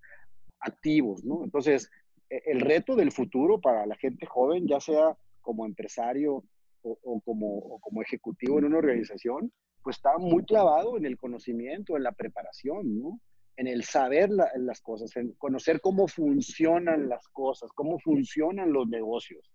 [0.61, 1.43] activos, ¿no?
[1.45, 1.91] Entonces,
[2.29, 6.45] e, el reto del futuro para la gente joven, ya sea como empresario
[6.83, 11.17] o, o, como, o como ejecutivo en una organización, pues está muy clavado en el
[11.17, 13.21] conocimiento, en la preparación, ¿no?
[13.57, 18.89] En el saber la, las cosas, en conocer cómo funcionan las cosas, cómo funcionan los
[18.89, 19.51] negocios.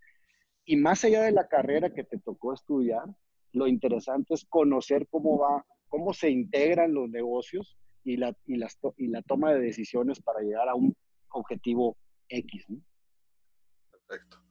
[0.65, 3.05] Y más allá de la carrera que te tocó estudiar,
[3.53, 8.79] lo interesante es conocer cómo va cómo se integran los negocios y la, y, las,
[8.97, 10.95] y la toma de decisiones para llegar a un
[11.29, 11.95] objetivo
[12.29, 12.65] X.
[12.67, 12.81] ¿no?
[13.91, 14.42] Perfecto.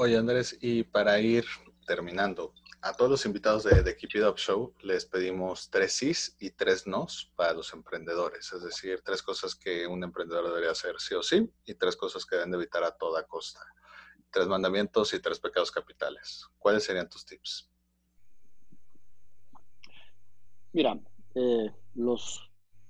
[0.00, 1.44] Oye, Andrés, y para ir
[1.84, 6.36] terminando, a todos los invitados de, de Keep It Up Show les pedimos tres sís
[6.38, 10.94] y tres nos para los emprendedores, es decir, tres cosas que un emprendedor debería hacer
[11.00, 13.58] sí o sí y tres cosas que deben de evitar a toda costa.
[14.30, 16.46] Tres mandamientos y tres pecados capitales.
[16.60, 17.68] ¿Cuáles serían tus tips?
[20.72, 20.96] Mira,
[21.34, 22.48] eh, los,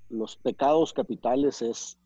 [0.09, 1.97] los pecados capitales es,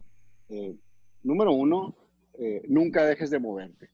[0.47, 0.77] eh,
[1.23, 1.93] número uno,
[2.39, 3.91] eh, nunca dejes de moverte.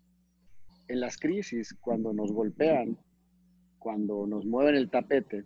[0.90, 2.98] En las crisis, cuando nos golpean,
[3.78, 5.46] cuando nos mueven el tapete,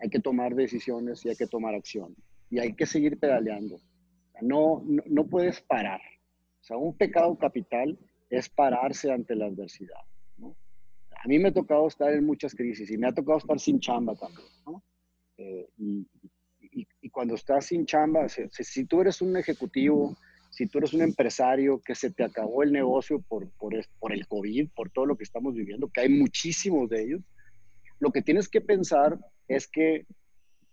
[0.00, 2.14] hay que tomar decisiones y hay que tomar acción.
[2.50, 3.80] Y hay que seguir pedaleando.
[4.40, 6.00] No, no, no puedes parar.
[6.60, 7.98] O sea, un pecado capital
[8.30, 10.04] es pararse ante la adversidad
[11.24, 13.80] a mí me ha tocado estar en muchas crisis y me ha tocado estar sin
[13.80, 14.82] chamba también, ¿no?
[15.38, 16.06] Eh, y,
[16.60, 20.16] y, y, cuando estás sin chamba, si, si, tú eres un ejecutivo,
[20.54, 23.74] si tú eres un empresario que se te acabó el negocio por, por,
[24.12, 27.22] el COVID, por todo lo que estamos viviendo, que hay muchísimos de ellos,
[27.98, 30.06] lo que tienes que pensar es que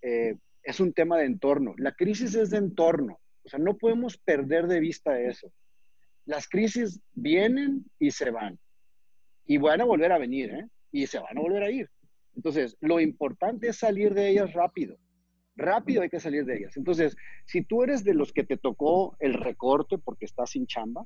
[0.03, 1.73] eh, es un tema de entorno.
[1.77, 3.19] La crisis es de entorno.
[3.43, 5.51] O sea, no podemos perder de vista eso.
[6.25, 8.59] Las crisis vienen y se van
[9.47, 10.67] y van a volver a venir, ¿eh?
[10.91, 11.89] Y se van a volver a ir.
[12.35, 14.95] Entonces, lo importante es salir de ellas rápido.
[15.55, 16.77] Rápido hay que salir de ellas.
[16.77, 21.05] Entonces, si tú eres de los que te tocó el recorte porque estás sin chamba,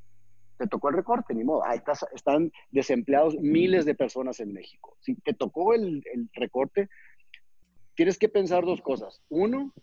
[0.57, 1.65] te tocó el recorte, ni modo.
[1.65, 4.97] Ahí estás, están desempleados miles de personas en México.
[5.01, 6.89] Si te tocó el, el recorte,
[7.95, 9.21] tienes que pensar dos cosas.
[9.29, 9.73] Uno,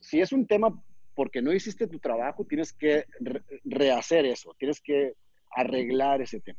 [0.00, 0.82] si es un tema
[1.14, 5.14] porque no hiciste tu trabajo, tienes que re rehacer eso, tienes que
[5.50, 6.58] arreglar ese tema.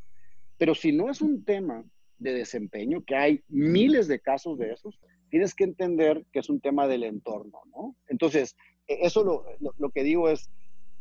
[0.58, 1.86] Pero si no es un tema
[2.18, 6.60] de desempeño, que hay miles de casos de esos, tienes que entender que es un
[6.60, 7.96] tema del entorno, ¿no?
[8.08, 8.56] Entonces,
[8.88, 9.46] e, eso lo,
[9.78, 10.50] lo, que digo es,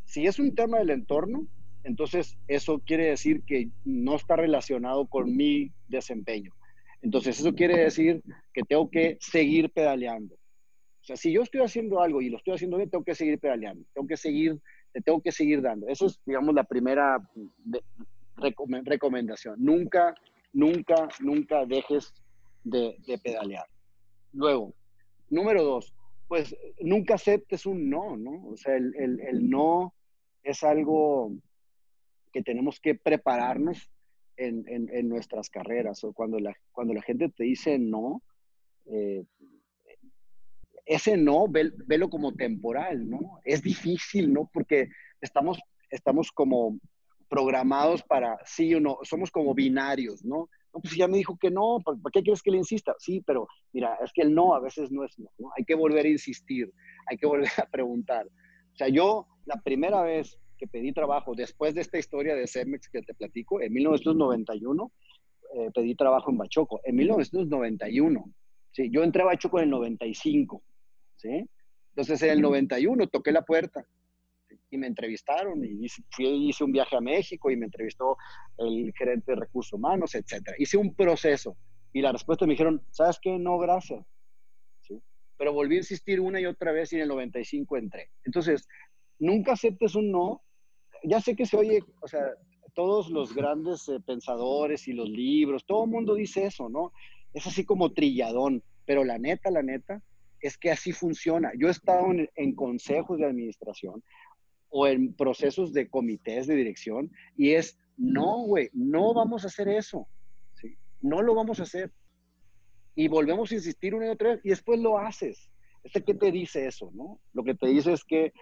[0.04, 1.46] si es un tema del entorno,
[1.84, 6.52] entonces eso quiere decir que no está relacionado con mi desempeño.
[7.02, 10.34] Entonces, eso quiere decir que tengo que seguir pedaleando.
[10.34, 13.38] O sea, si yo estoy haciendo algo y lo estoy haciendo bien, tengo que seguir
[13.38, 14.60] pedaleando, tengo que seguir,
[14.92, 15.86] te tengo que seguir dando.
[15.86, 17.18] Eso es, digamos, la primera
[18.36, 19.54] recomendación.
[19.58, 20.16] Nunca,
[20.52, 22.12] nunca, nunca dejes
[22.64, 23.66] de, de, pedalear.
[24.36, 24.74] Luego,
[25.30, 25.94] número dos,
[26.28, 28.48] pues nunca aceptes un no, ¿no?
[28.48, 29.94] O sea, el, el, el no
[30.42, 31.32] es algo
[32.32, 33.90] que tenemos que prepararnos
[34.36, 36.04] en, en, en, nuestras carreras.
[36.04, 38.22] O cuando la, cuando la gente te dice no,
[38.84, 39.24] eh,
[40.84, 43.40] ese no, ve, velo como temporal, ¿no?
[43.42, 44.50] Es difícil, ¿no?
[44.52, 44.90] Porque
[45.22, 45.58] estamos,
[45.90, 46.78] estamos como
[47.30, 50.50] programados para sí o no, somos como binarios, ¿no?
[50.76, 52.94] No, pues ya me dijo que no, ¿para qué quieres que le insista?
[52.98, 55.30] Sí, pero mira, es que el no a veces no es no.
[55.56, 56.70] Hay que volver a insistir,
[57.06, 58.26] hay que volver a preguntar.
[58.26, 62.90] O sea, yo la primera vez que pedí trabajo, después de esta historia de Cemex
[62.90, 64.92] que te platico, en 1991,
[65.54, 68.24] eh, pedí trabajo en Bachoco, en 1991.
[68.72, 70.62] Sí, yo entré a Bachoco en el 95,
[71.16, 71.48] ¿sí?
[71.88, 73.86] Entonces en el 91 toqué la puerta
[74.76, 78.16] y me entrevistaron y hice, hice un viaje a México y me entrevistó
[78.58, 80.50] el gerente de recursos humanos, etc.
[80.58, 81.56] Hice un proceso
[81.92, 83.38] y la respuesta me dijeron, ¿sabes qué?
[83.38, 84.04] No, gracias.
[84.82, 85.02] ¿Sí?
[85.36, 88.10] Pero volví a insistir una y otra vez y en el 95 entré.
[88.24, 88.68] Entonces,
[89.18, 90.42] nunca aceptes un no.
[91.02, 92.20] Ya sé que se oye, o sea,
[92.74, 96.92] todos los grandes eh, pensadores y los libros, todo el mundo dice eso, ¿no?
[97.32, 100.02] Es así como trilladón, pero la neta, la neta,
[100.40, 101.52] es que así funciona.
[101.58, 104.02] Yo he estado en, consejos de administración
[104.70, 109.68] o en procesos de comités de dirección y es, no, güey, no vamos a hacer
[109.68, 110.08] eso.
[111.00, 111.92] No lo vamos a hacer.
[112.94, 115.50] Y volvemos a insistir una y otra vez y después lo haces.
[115.84, 117.20] ¿Este qué te dice eso, no?
[117.32, 118.32] Lo que te dice es que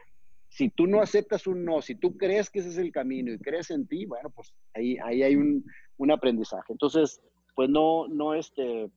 [0.48, 3.38] si tú no aceptas un no, si tú crees que ese es el camino y
[3.38, 5.64] crees en ti, bueno, pues ahí, ahí hay un,
[5.96, 6.72] un aprendizaje.
[6.72, 7.20] Entonces,
[7.56, 8.88] pues no, no, este,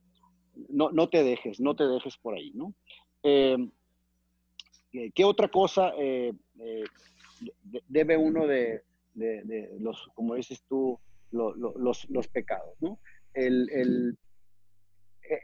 [0.68, 2.74] no, no, te dejes, no te dejes por ahí, ¿no?
[3.22, 3.56] Eh,
[4.92, 6.32] eh, ¿Qué otra cosa eh,
[7.88, 8.82] debe uno de,
[9.78, 10.98] los, como dices tú,
[11.30, 12.98] los, pecados, ¿no?
[13.34, 14.18] El, el,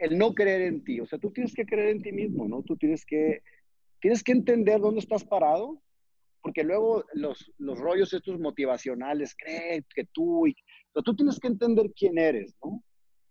[0.00, 2.62] el, no creer en ti, o sea, tú tienes que creer en ti mismo, ¿no?
[2.62, 3.42] Tú tienes que,
[4.02, 5.80] entender dónde estás parado,
[6.42, 10.54] porque luego los, los rollos estos motivacionales, creen que tú, y,
[10.92, 12.82] tú tienes que entender quién eres, ¿no?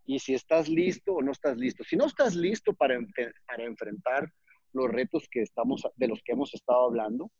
[0.05, 1.83] Y si estás listo o no estás listo.
[1.83, 2.99] Si no estás listo para,
[3.47, 4.29] para enfrentar
[4.73, 7.31] los retos que estamos, de los que hemos estado hablando,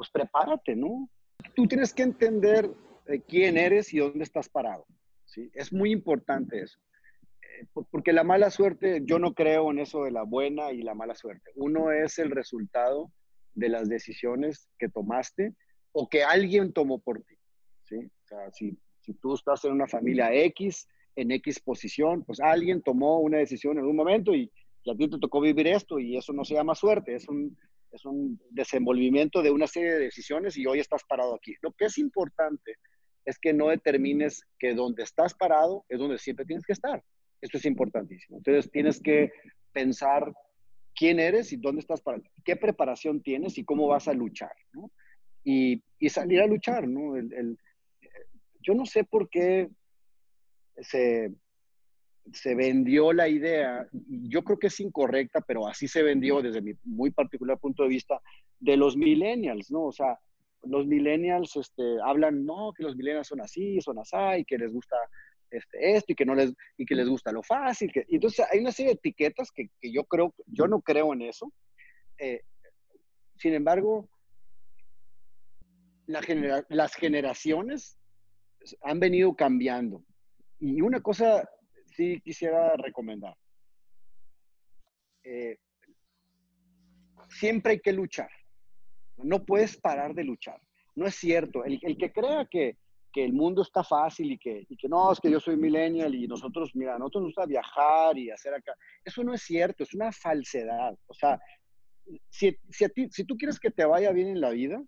[0.00, 1.10] pues prepárate, ¿no?
[1.54, 2.70] Tú tienes que entender
[3.06, 4.86] eh, quién eres y dónde estás parado,
[5.26, 5.50] ¿sí?
[5.52, 6.78] Es muy importante eso.
[7.42, 10.94] Eh, porque la mala suerte, yo no creo en eso de la buena y la
[10.94, 11.50] mala suerte.
[11.54, 13.12] Uno es el resultado
[13.52, 15.52] de las decisiones que tomaste
[15.92, 17.34] o que alguien tomó por ti.
[17.84, 17.96] ¿sí?
[17.96, 18.78] O sea, si,
[19.20, 23.84] tú estás en una familia X, en X posición, pues alguien tomó una decisión en
[23.84, 24.50] un momento y,
[24.82, 27.54] y a ti te tocó vivir esto y eso no se llama suerte, es un,
[27.92, 31.54] es un desenvolvimiento de una serie de decisiones y hoy estás parado aquí.
[31.62, 32.76] Lo que es importante
[33.24, 37.02] es que no determines que donde estás parado es donde siempre tienes que estar.
[37.40, 38.38] Esto es importantísimo.
[38.38, 39.32] Entonces tienes que
[39.72, 40.32] pensar
[40.94, 44.52] quién eres y dónde estás para, qué preparación tienes y cómo vas a luchar.
[45.44, 47.16] Y, y salir a luchar, ¿no?
[47.16, 47.58] El,
[48.60, 49.70] yo no sé por qué
[50.78, 51.32] se,
[52.32, 56.72] se vendió la idea, yo creo que es incorrecta, pero así se vendió desde mi
[56.84, 58.20] muy particular punto de vista,
[58.58, 59.84] de los millennials, ¿no?
[59.84, 60.18] O sea,
[60.62, 64.72] los millennials este, hablan, no, que los millennials son así, son así, y que les
[64.72, 64.96] gusta
[65.50, 67.90] este, esto y que no les, y que les gusta lo fácil.
[67.92, 71.12] Que, y entonces hay una serie de etiquetas que, que yo creo, yo no creo
[71.12, 71.52] en eso.
[72.18, 72.42] Eh,
[73.36, 74.08] sin embargo,
[76.06, 76.20] la
[76.68, 77.98] las generaciones
[78.82, 80.04] han venido cambiando.
[80.58, 81.48] Y una cosa
[82.00, 83.36] sí quisiera recomendar.
[85.22, 85.58] Eh,
[87.28, 88.30] siempre hay que luchar.
[89.18, 90.58] No puedes parar de luchar.
[90.96, 91.62] No es cierto.
[91.64, 92.78] El, que crea que,
[93.12, 96.14] que el mundo está fácil y que, y que no, es que yo soy millennial
[96.14, 98.74] y nosotros, mira, nosotros nos gusta viajar y hacer acá.
[99.04, 100.96] Eso no es cierto, es una falsedad.
[101.06, 101.38] O sea,
[102.30, 104.82] si, si tú quieres que te vaya bien en la vida,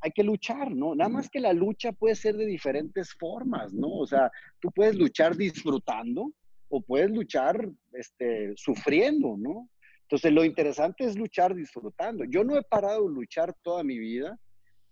[0.00, 0.94] hay que luchar, ¿no?
[0.94, 3.88] Nada más que la lucha puede ser de diferentes formas, ¿no?
[3.88, 6.32] O sea, tú puedes luchar disfrutando
[6.76, 9.70] o puedes luchar este, sufriendo, ¿no?
[10.02, 12.24] Entonces, lo interesante es luchar disfrutando.
[12.24, 14.36] Yo no he parado de luchar toda mi vida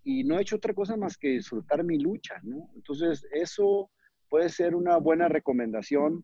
[0.01, 2.69] y no he hecho otra cosa más que disfrutar mi lucha, ¿no?
[2.75, 3.91] Entonces, eso
[4.29, 6.23] puede ser una buena recomendación.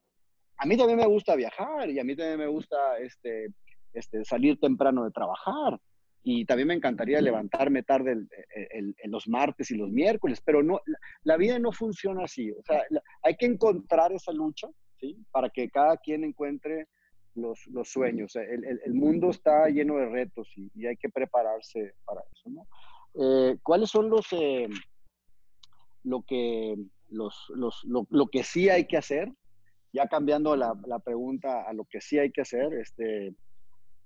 [0.57, 3.49] A mí también me gusta viajar y a mí también me gusta este,
[3.91, 5.77] este, salir temprano de trabajar
[6.23, 10.79] y también me encantaría levantarme tarde en los martes y los miércoles, pero no,
[11.23, 12.49] la, vida no funciona así.
[12.51, 12.83] O sea,
[13.23, 14.67] hay que encontrar esa lucha,
[14.99, 15.17] ¿sí?
[15.31, 16.87] Para que cada quien encuentre
[17.35, 18.35] los, los sueños.
[18.35, 22.49] El, el, el, mundo está lleno de retos y, y hay que prepararse para eso,
[22.49, 22.67] ¿no?
[23.15, 24.67] Eh, ¿Cuáles son los, eh,
[26.03, 26.75] lo, que,
[27.09, 29.31] los, los, lo, lo, que sí hay que hacer?
[29.91, 33.33] Ya cambiando la, la, pregunta a lo que sí hay que hacer, este,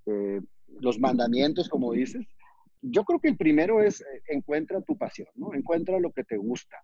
[0.06, 0.40] eh,
[0.80, 2.26] los mandamientos, como dices.
[2.80, 5.54] Yo creo que el primero es encuentra tu pasión, ¿no?
[5.54, 6.76] Encuentra lo que te gusta.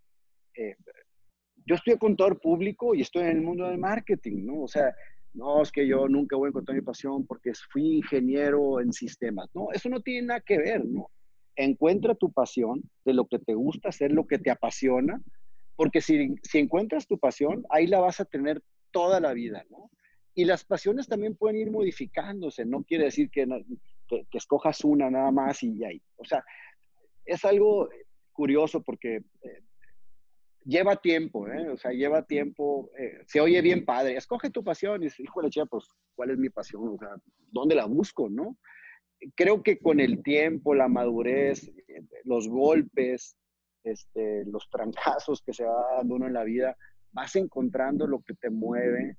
[1.71, 4.63] Yo estoy contador público y estoy en el mundo del marketing, ¿no?
[4.63, 4.93] O sea,
[5.35, 9.49] no, es que yo nunca voy a encontrar mi pasión porque fui ingeniero en sistemas.
[9.55, 11.09] No, eso no tiene nada que ver, ¿no?
[11.55, 15.23] encuentra tu pasión de lo que te gusta hacer, lo que te apasiona,
[15.77, 19.91] porque si, si encuentras tu pasión, ahí la vas a tener toda la vida, ¿no?
[20.35, 23.47] Y las pasiones también pueden ir modificándose, no quiere decir que,
[24.09, 26.03] que, escojas una nada más y ahí.
[26.17, 26.43] O sea,
[27.25, 27.89] es algo
[28.33, 29.63] curioso porque eh,
[30.71, 31.69] lleva tiempo, ¿eh?
[31.69, 35.51] O sea, lleva tiempo, eh, se oye bien padre, escoge tu pasión y dice, híjole,
[35.51, 36.89] che, pues, ¿cuál es mi pasión?
[36.89, 37.17] O sea,
[37.51, 38.57] ¿dónde la busco, no?
[39.35, 41.71] creo que con el tiempo, la madurez,
[42.25, 43.37] los golpes,
[43.85, 46.77] este, los trancazos que se va dando uno en la vida,
[47.13, 49.17] vas encontrando lo que te mueve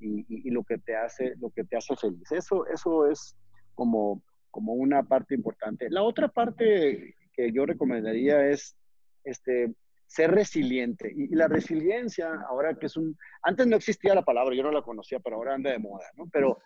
[0.00, 2.30] y, lo que te hace, lo que te hace feliz.
[2.32, 3.36] Eso, eso es
[3.74, 5.88] como, como una parte importante.
[5.88, 8.76] La otra parte que yo recomendaría es
[9.24, 9.72] este,
[10.06, 11.12] ser resiliente.
[11.14, 13.16] Y, la resiliencia, ahora que es un...
[13.42, 16.28] Antes no existía la palabra, yo no la conocía, pero ahora anda de moda, ¿no?
[16.32, 16.58] Pero,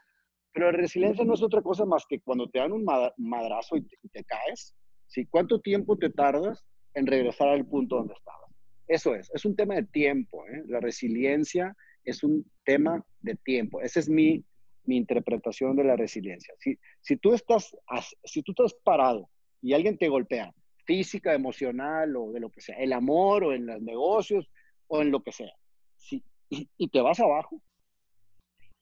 [0.53, 2.85] pero la resiliencia no es otra cosa más que cuando te dan un
[3.17, 4.75] madrazo y te, caes,
[5.07, 5.27] ¿sí?
[5.27, 6.65] ¿Cuánto tiempo te tardas
[6.95, 8.51] en regresar al punto donde estabas?
[8.87, 10.47] Eso es, es un tema de tiempo.
[10.47, 10.65] ¿eh?
[10.67, 13.81] La resiliencia es un tema de tiempo.
[13.81, 14.45] Esa es mi,
[14.85, 16.55] mi interpretación de la resiliencia.
[16.59, 17.77] Si, si, tú estás,
[18.25, 19.29] si tú estás parado
[19.61, 20.53] y alguien te golpea,
[20.89, 24.51] física, emocional o de lo que sea, el amor o en los negocios
[24.87, 25.53] o en lo que sea,
[25.97, 27.61] si, y, te vas abajo,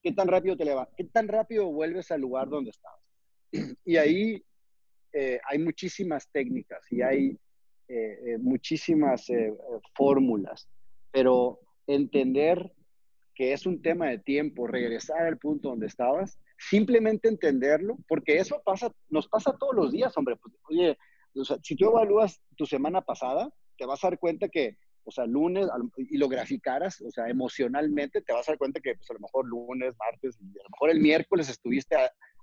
[0.04, 0.94] ¿qué tan rápido te levantas?
[0.96, 3.00] ¿Qué tan rápido vuelves al lugar donde estabas?
[3.84, 4.44] Y ahí
[5.12, 7.36] eh, hay muchísimas técnicas y hay
[7.88, 9.26] eh, eh, muchísimas
[9.96, 10.68] fórmulas,
[11.10, 12.72] pero entender
[13.34, 18.62] que es un tema de tiempo, regresar al punto donde estabas, simplemente entenderlo, porque eso
[18.64, 20.36] pasa, nos pasa todos los días, hombre.
[20.36, 20.96] Pues, oye,
[21.62, 25.68] si tú evalúas tu semana pasada, te vas a dar cuenta que, o sea, lunes,
[25.96, 29.20] y lo graficaras, o sea, emocionalmente, te vas a dar cuenta que, pues, a lo
[29.20, 31.96] mejor lunes, martes, y a lo mejor el miércoles estuviste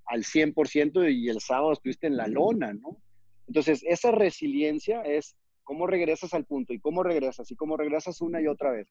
[0.05, 2.97] al 100% y el sábado estuviste en la lona, ¿no?
[3.47, 8.41] Entonces, esa resiliencia es cómo regresas al punto y cómo regresas y cómo regresas una
[8.41, 8.87] y otra vez.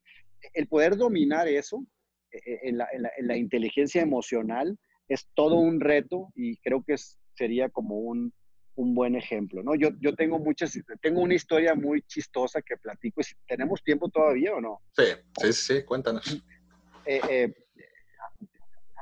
[0.55, 1.85] El poder dominar eso
[2.33, 4.79] eh, eh, en la, en la, inteligencia emocional
[5.09, 6.97] es todo un reto y creo que
[7.35, 8.33] sería como un,
[8.75, 9.75] un, buen ejemplo, ¿no?
[9.75, 13.21] Yo, yo tengo muchas, tengo una historia muy chistosa que platico.
[13.47, 14.81] ¿Tenemos tiempo todavía o no?
[14.97, 15.05] Sí,
[15.41, 16.43] sí, sí, cuéntanos.
[17.05, 17.53] Eh,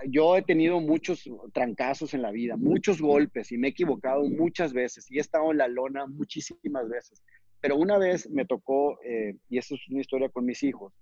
[0.08, 4.72] yo he tenido muchos trancazos en la vida, muchos golpes y me he equivocado muchas
[4.72, 7.22] veces y he estado en la lona muchísimas veces.
[7.60, 10.94] Pero una vez me tocó, eh, y eso es una historia con mis hijos,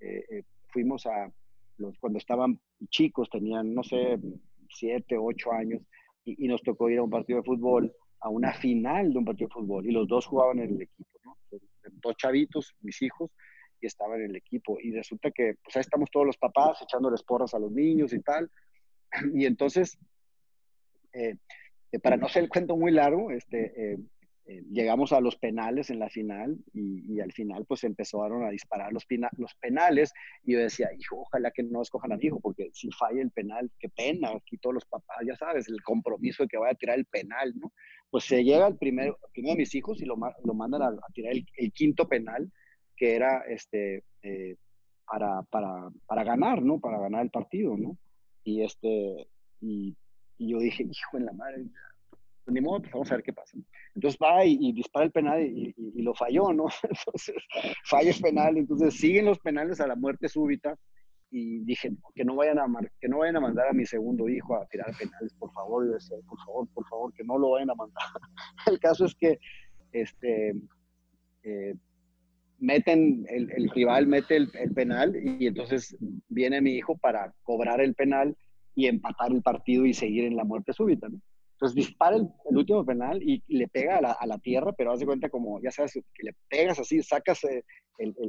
[0.00, 1.32] eh, eh, fuimos a,
[1.78, 2.60] los, cuando estaban
[2.90, 4.18] chicos, tenían, no sé,
[4.68, 5.80] siete, ocho años,
[6.24, 7.92] y, nos tocó ir a un partido de fútbol,
[8.22, 11.18] a una final de un partido de fútbol, y los dos jugaban en el equipo,
[11.24, 11.36] ¿no?
[12.00, 13.30] Dos chavitos, mis hijos,
[13.80, 14.78] y estaban en el equipo.
[14.80, 18.20] Y resulta que, pues ahí estamos todos los papás echándoles porras a los niños y
[18.20, 18.50] tal.
[19.34, 19.98] Y entonces,
[22.02, 23.98] para no ser el cuento muy largo, este, eh,
[24.44, 29.06] llegamos a los penales en la final y, al final pues empezaron a disparar los,
[29.36, 30.12] los penales
[30.44, 33.30] y yo decía, hijo, ojalá que no escojan a mi hijo porque si falla el
[33.30, 36.76] penal, qué pena, aquí todos los papás, ya sabes, el compromiso de que vaya a
[36.76, 37.72] tirar el penal, ¿no?
[38.10, 41.34] Pues se llega el primero, primero de mis hijos y lo, lo mandan a, tirar
[41.34, 42.50] el, quinto penal
[42.96, 44.56] que era este, eh,
[45.06, 46.80] para, para, para, ganar, ¿no?
[46.80, 47.96] Para ganar el partido, ¿no?
[48.44, 49.28] Y, este,
[49.60, 49.96] y,
[50.38, 51.64] y yo dije, hijo en la madre,
[52.46, 53.56] ni modo, pues vamos a ver qué pasa.
[53.94, 56.66] Entonces va y, dispara el penal y, lo falló, ¿no?
[56.82, 57.36] Entonces
[57.84, 60.76] falla el penal, entonces siguen los penales a la muerte súbita
[61.30, 62.66] y dije que no vayan a
[63.00, 65.86] que no vayan a mandar a mi segundo hijo a tirar penales, por favor,
[66.28, 68.04] por favor, por favor, que no lo vayan a mandar.
[68.66, 69.38] el caso es que
[69.92, 70.54] este
[71.44, 71.74] eh,
[72.58, 75.96] meten el, rival mete el, el penal y entonces
[76.28, 78.36] viene mi hijo para cobrar el penal
[78.74, 81.20] y empatar el partido y seguir en la muerte súbita, ¿no?
[81.62, 85.28] Entonces dispara el, último penal y, le pega a la, tierra, pero haz de cuenta
[85.28, 87.62] como, ya sabes, que le pegas así, sacas eh,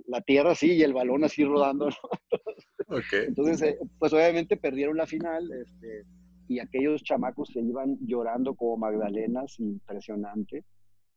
[0.06, 1.90] la tierra así y el balón así rodando.
[3.12, 6.04] Entonces, eh, pues obviamente perdieron la final este,
[6.48, 10.64] y aquellos chamacos se iban llorando como Magdalenas, impresionante.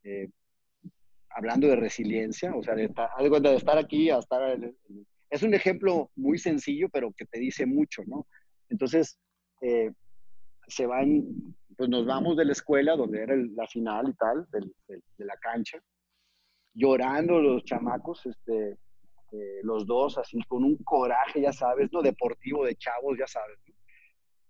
[0.03, 0.27] Eh,
[1.29, 4.59] hablando de resiliencia, o sea, de, de, cuenta de estar aquí a estar...
[5.29, 8.25] es un ejemplo muy sencillo, pero que te dice mucho, ¿no?
[8.69, 9.19] Entonces,
[10.67, 11.23] se van
[11.77, 15.79] pues nos vamos de la escuela, donde era la final y tal, de la cancha,
[16.73, 18.77] llorando los chamacos, este,
[19.31, 23.57] eh, los dos, así con un coraje, ya sabes, no deportivo de chavos, ya sabes.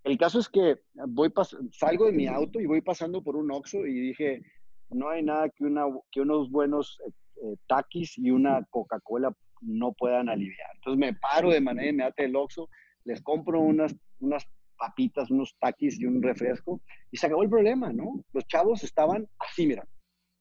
[0.04, 1.30] El caso es que voy
[1.74, 4.42] salgo de mi auto y voy pasando por un Oxxo y dije,
[4.90, 7.12] no hay nada que, una, que unos buenos eh,
[7.44, 10.70] eh, taquis y una Coca-Cola no puedan aliviar.
[10.76, 12.70] Entonces me paro de manera inmediata del Oxxo,
[13.04, 14.48] les compro unas, unas
[14.78, 18.24] papitas, unos taquis y un refresco, y se acabó el problema, ¿no?
[18.34, 19.88] Los chavos estaban así, mira.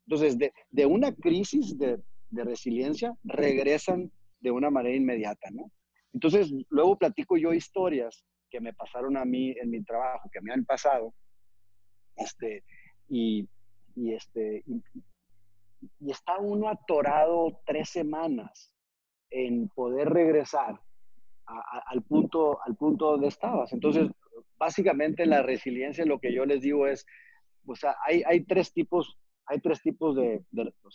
[0.07, 5.71] Entonces, de, de una crisis de, de, resiliencia, regresan de una manera inmediata, ¿no?
[6.13, 10.53] Entonces, luego platico yo historias que me pasaron a mí en mi trabajo, que me
[10.53, 11.13] han pasado,
[12.17, 12.65] este,
[13.09, 13.49] y,
[13.95, 14.83] y este, y,
[16.11, 18.73] está uno atorado tres semanas
[19.31, 20.81] en poder regresar
[21.45, 23.73] al, punto, al punto donde estabas.
[23.73, 24.11] Entonces,
[24.59, 27.07] básicamente la resiliencia, lo que yo les digo es,
[27.67, 30.43] o sea, hay, hay tres tipos, hay tres tipos de,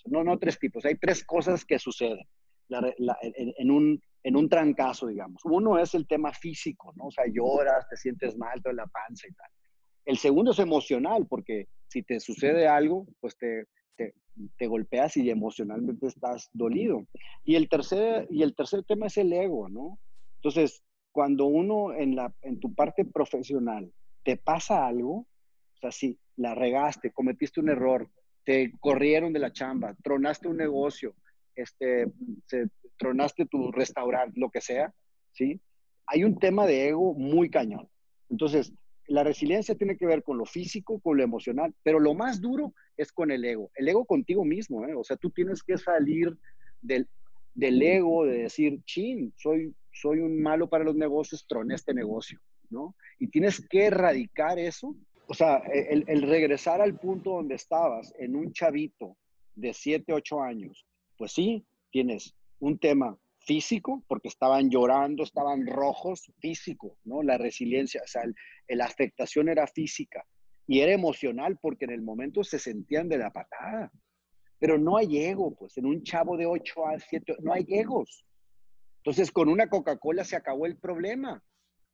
[0.05, 2.25] no, no tres tipos, hay tres cosas que suceden
[2.69, 5.41] en, un, en un trancazo, digamos.
[5.45, 7.05] Uno es el tema físico, ¿no?
[7.07, 9.49] O sea, lloras, te sientes mal, toda la panza y tal.
[10.05, 13.65] El segundo es emocional, porque si te sucede algo, pues te,
[13.95, 14.13] te,
[14.57, 17.05] te, golpeas y emocionalmente estás dolido.
[17.43, 19.99] Y el, tercer, y el tercer tema es el ego, ¿no?
[20.37, 23.91] Entonces, cuando uno en, la, en tu parte profesional
[24.23, 28.09] te pasa algo, o sea, si la regaste, cometiste un error,
[28.43, 31.15] te corrieron de la chamba, tronaste un negocio,
[31.55, 32.11] este,
[32.97, 34.93] tronaste tu restaurante, lo que sea,
[35.31, 35.59] ¿sí?
[36.07, 37.87] Hay un tema de ego muy cañón.
[38.29, 38.73] Entonces,
[39.07, 42.73] la resiliencia tiene que ver con lo físico, con lo emocional, pero lo más duro
[42.97, 43.71] es con el ego.
[43.75, 44.95] El ego contigo mismo, ¿eh?
[44.95, 46.37] O sea, tú tienes que salir
[46.81, 47.07] del,
[47.53, 52.39] del ego, de decir, chin, soy, soy un malo para los negocios, troné este negocio,
[52.69, 52.95] ¿no?
[53.19, 54.95] Y tienes que erradicar eso.
[55.27, 59.17] O sea, el, el regresar al punto donde estabas, en un chavito
[59.55, 60.85] de 7, 8 años,
[61.17, 67.23] pues sí, tienes un tema físico, porque estaban llorando, estaban rojos, físico, ¿no?
[67.23, 68.23] La resiliencia, o sea,
[68.67, 70.25] la afectación era física
[70.67, 73.91] y era emocional porque en el momento se sentían de la patada.
[74.59, 78.25] Pero no hay ego, pues en un chavo de 8 a 7, no hay egos.
[79.03, 81.43] Entonces, con una Coca-Cola se acabó el problema.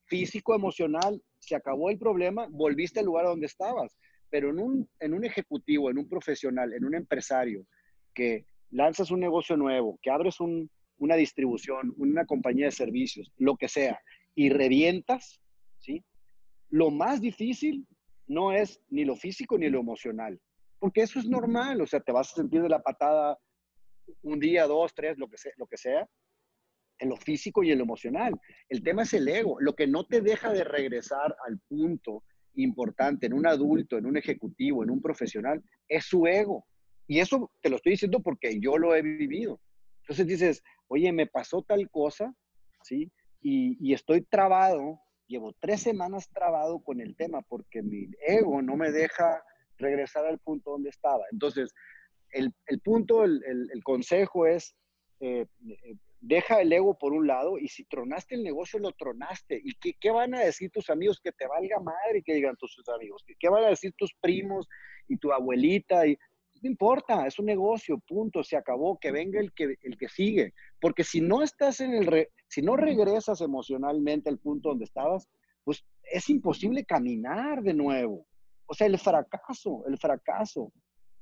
[0.06, 3.98] Físico, emocional, se acabó el problema, volviste al lugar donde estabas.
[4.30, 7.66] Pero en un, en un ejecutivo, en un profesional, en un empresario
[8.14, 13.70] que lanzas un negocio nuevo, que abres una distribución, una compañía de servicios, lo que
[13.70, 14.02] sea,
[14.36, 15.40] y revientas,
[15.78, 16.04] ¿sí?
[16.70, 17.88] Lo más difícil
[18.26, 20.42] no es ni lo físico ni lo emocional,
[20.80, 23.38] porque eso es normal, o sea, te vas a sentir de la patada
[24.24, 26.10] un día, dos, tres, lo que sea, lo que sea
[27.00, 28.34] en lo físico y en lo emocional.
[28.70, 32.24] El tema es el ego, lo que no te deja de regresar al punto
[32.56, 36.66] importante en un adulto, en un ejecutivo, en un profesional, es su ego.
[37.08, 39.60] Y eso te lo estoy diciendo porque yo lo he vivido.
[40.02, 42.34] Entonces dices, oye, me pasó tal cosa,
[42.84, 43.12] ¿sí?
[43.42, 48.92] Y, estoy trabado, llevo tres semanas trabado con el tema porque mi ego no me
[48.92, 49.42] deja
[49.78, 51.24] regresar al punto donde estaba.
[51.32, 51.74] Entonces,
[52.32, 52.52] el,
[52.84, 54.76] punto, el, consejo es,
[55.22, 59.60] eh, eh, deja el ego por un lado y si tronaste el negocio, lo tronaste.
[59.64, 61.20] ¿Y qué, qué, van a decir tus amigos?
[61.22, 63.24] Que te valga madre que digan tus amigos.
[63.40, 64.68] ¿Qué van a decir tus primos
[65.08, 66.08] y tu abuelita?
[66.08, 66.18] Y,
[66.62, 70.54] no importa, es un negocio, punto, se acabó, que venga el que, el que sigue.
[70.80, 75.28] Porque si no estás en el, si no regresas emocionalmente al punto donde estabas,
[75.64, 78.26] pues es imposible caminar de nuevo.
[78.66, 80.72] O sea, el fracaso, el fracaso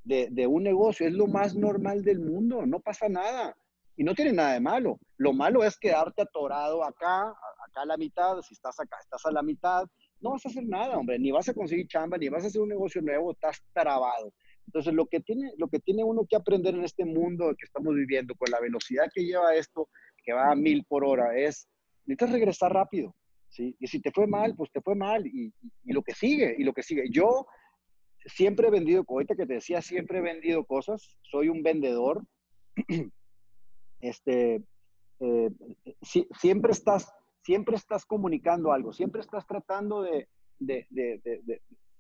[0.03, 3.57] de, de un negocio es lo más normal del mundo, no pasa nada.
[3.97, 4.99] Y no tiene nada de malo.
[5.17, 9.31] Lo malo es quedarte atorado acá, acá a la mitad, si estás acá, estás a
[9.31, 9.85] la mitad,
[10.21, 12.61] no vas a hacer nada, hombre, ni vas a conseguir chamba, ni vas a hacer
[12.61, 14.33] un negocio nuevo, estás trabado.
[14.67, 17.93] Entonces, lo que, tiene, lo que tiene uno que aprender en este mundo que estamos
[17.93, 19.89] viviendo, con la velocidad que lleva esto,
[20.23, 21.67] que va a mil por hora, es,
[22.05, 23.15] necesitas regresar rápido,
[23.49, 23.75] ¿sí?
[23.79, 25.53] Y si te fue mal, pues te fue mal, y,
[25.85, 27.03] lo que sigue, y lo que sigue.
[27.11, 27.45] Yo
[28.25, 32.25] siempre he vendido, ahorita que te decía, siempre he vendido cosas, soy un vendedor,
[34.07, 34.63] este,
[35.19, 35.49] eh,
[36.39, 37.11] siempre estás
[37.43, 40.27] siempre estás comunicando algo, siempre estás tratando de,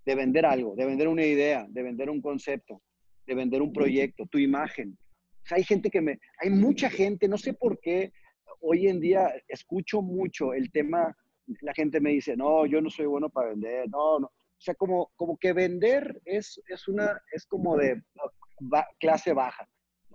[0.05, 2.81] de vender algo, de vender una idea, de vender un concepto,
[3.25, 4.97] de vender un proyecto, tu imagen.
[5.51, 8.13] hay gente que me, hay mucha gente, no sé por qué,
[8.61, 11.15] hoy en día escucho mucho el tema,
[11.61, 14.27] la gente me dice, no, yo no soy bueno para vender, no, no.
[14.27, 18.01] O sea, como, como que vender es, es, una, es como de
[18.99, 19.67] clase baja.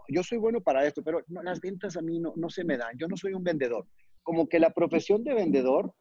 [0.08, 2.96] Yo soy bueno para esto, pero las ventas a mí no, no se me dan.
[2.98, 3.86] Yo no soy un vendedor.
[4.22, 5.94] Como que la profesión de vendedor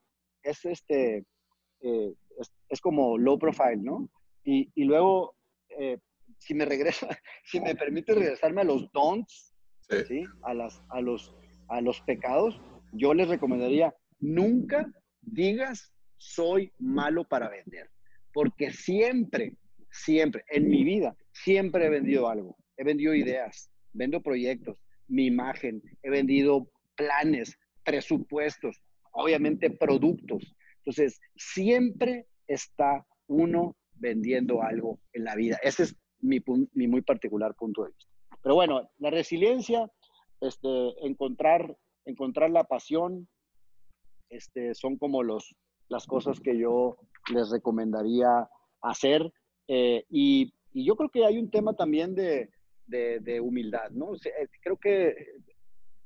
[0.43, 1.25] es este,
[1.81, 2.13] eh,
[2.69, 4.09] es, como low profile, ¿no?
[4.43, 5.35] Y, y luego,
[5.77, 5.97] eh,
[6.37, 7.07] si me regresa,
[7.43, 9.53] si me permite regresarme a los don'ts,
[10.07, 10.23] sí.
[10.43, 11.35] A, las, a, los,
[11.67, 12.61] a los pecados,
[12.93, 14.91] yo les recomendaría, nunca
[15.21, 17.89] digas soy malo para vender,
[18.33, 19.55] porque siempre,
[19.89, 24.77] siempre, en mi vida, siempre he vendido algo, he vendido ideas, vendo proyectos,
[25.07, 28.81] mi imagen, he vendido planes, presupuestos,
[29.11, 30.55] obviamente productos.
[30.77, 35.57] Entonces, siempre está uno vendiendo algo en la vida.
[35.63, 36.39] Ese es mi,
[36.87, 38.05] muy particular punto de vista.
[38.41, 39.91] Pero bueno, la resiliencia,
[40.41, 41.75] este, encontrar,
[42.05, 43.27] encontrar la pasión,
[44.29, 45.55] este, son como los,
[45.89, 46.97] las cosas que yo
[47.33, 48.47] les recomendaría
[48.81, 49.31] hacer.
[49.67, 52.47] Eh, y, yo creo que hay un tema también de,
[52.89, 54.11] de, humildad, ¿no?
[54.61, 55.15] creo que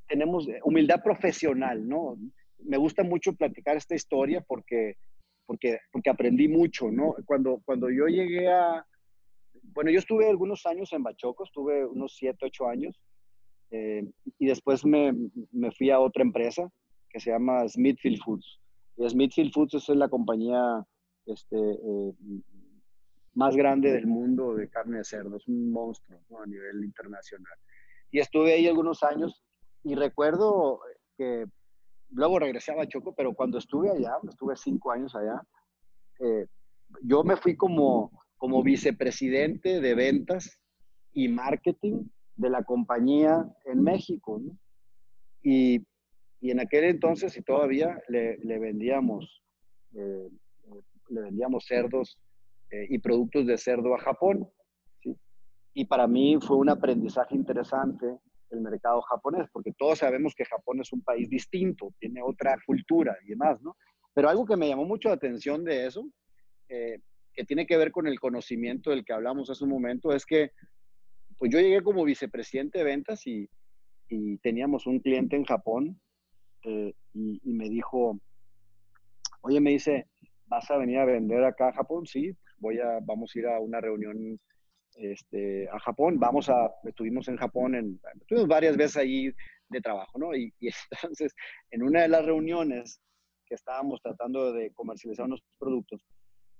[0.07, 2.17] tenemos humildad profesional, ¿no?
[2.59, 4.97] Me gusta mucho platicar esta historia porque
[5.45, 7.15] porque, porque aprendí mucho, ¿no?
[7.25, 8.85] Cuando, cuando yo llegué a,
[9.73, 12.99] bueno, yo estuve algunos años en Bachoco, estuve unos 7, 8 años,
[13.71, 14.03] eh,
[14.39, 15.13] y después me,
[15.51, 16.69] me, fui a otra empresa
[17.09, 18.59] que se llama Smithfield Foods.
[18.97, 20.85] Y Smithfield Foods es la compañía
[21.25, 22.13] este, eh,
[23.35, 27.57] más grande del mundo de carne de cerdo, es un monstruo a nivel internacional.
[28.11, 29.43] Y estuve ahí algunos años
[29.83, 30.79] y recuerdo
[31.17, 31.45] que
[32.11, 35.41] luego regresé a Bachoco, pero cuando estuve allá, estuve cinco años allá,
[36.19, 36.45] eh,
[37.01, 40.59] yo me fui como, como vicepresidente de ventas
[41.11, 42.05] y marketing
[42.35, 44.41] de la compañía en México.
[45.41, 45.85] Y,
[46.39, 49.43] y, en aquel entonces, y todavía, le, le vendíamos,
[49.95, 50.29] eh,
[51.09, 52.17] le vendíamos cerdos
[52.73, 54.49] eh, y productos de cerdo a Japón.
[55.75, 58.17] Y para mí fue un aprendizaje interesante
[58.49, 63.15] el mercado japonés, porque todos sabemos que Japón es un país distinto, tiene otra cultura
[63.23, 63.77] y demás, ¿no?
[64.15, 66.03] Pero algo que me llamó mucho la atención de eso,
[66.67, 66.97] eh,
[67.33, 70.51] que tiene que ver con el conocimiento del que hablamos hace un momento, es que
[71.37, 73.47] pues yo llegué como vicepresidente de ventas y,
[74.09, 76.01] y teníamos un cliente en Japón
[76.63, 78.19] eh, y, y, me dijo,
[79.41, 80.07] oye, me dice,
[80.47, 82.07] ¿vas a venir a vender acá a Japón?
[82.07, 84.39] Sí, voy a, vamos a ir a una reunión
[84.95, 86.19] este, a Japón.
[86.19, 89.31] Vamos a, estuvimos en Japón, en, estuvimos varias veces ahí
[89.69, 90.35] de trabajo, ¿no?
[90.35, 90.69] Y, y,
[91.03, 91.35] entonces,
[91.71, 92.99] en una de las reuniones
[93.45, 96.05] que estábamos tratando de comercializar unos productos,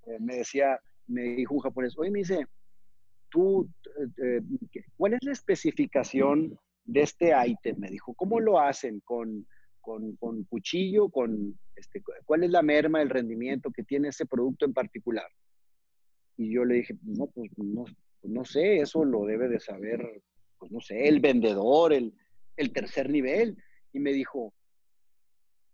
[0.08, 2.46] eh, me decía, me dijo un japonés, oye, me dice,
[3.30, 7.78] tú, eh, eh, ¿cuál es la especificación de este ítem?
[7.80, 9.00] Me dijo, ¿cómo lo hacen?
[9.06, 9.48] ¿Con,
[9.80, 11.10] con, con cuchillo?
[11.10, 15.28] Con, este, ¿Cuál es la merma, el rendimiento que tiene ese producto en particular?
[16.38, 20.22] Y yo le dije, no, pues no, pues, no sé, eso lo debe de saber,
[20.58, 22.14] pues no sé, el vendedor, el,
[22.58, 23.58] el tercer nivel.
[23.92, 24.54] Y me dijo,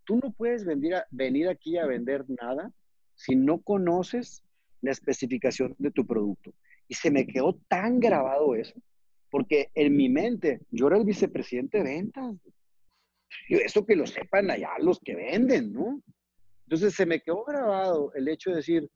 [0.04, 2.72] tú no puedes venir, a, venir aquí a vender nada
[3.16, 4.44] si no conoces
[4.82, 6.54] la especificación de tu producto.
[6.88, 8.74] Y se me quedó tan grabado eso,
[9.30, 12.36] porque en mi mente yo era el vicepresidente de ventas.
[13.48, 16.02] Eso que lo sepan allá los que venden, ¿no?
[16.64, 18.90] Entonces se me quedó grabado el hecho de decir,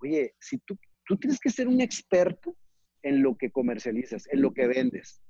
[0.00, 0.76] oye, si tú
[1.08, 2.54] Tú tienes que ser un experto
[3.02, 5.22] en lo que comercializas, en lo que vendes.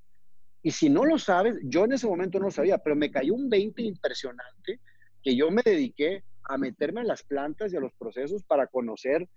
[0.61, 3.35] Y si no lo sabes, yo en ese momento no lo sabía, pero me cayó
[3.35, 4.81] un 20 impresionante
[5.23, 9.29] que yo me dediqué a meterme a las plantas y a los procesos para conocer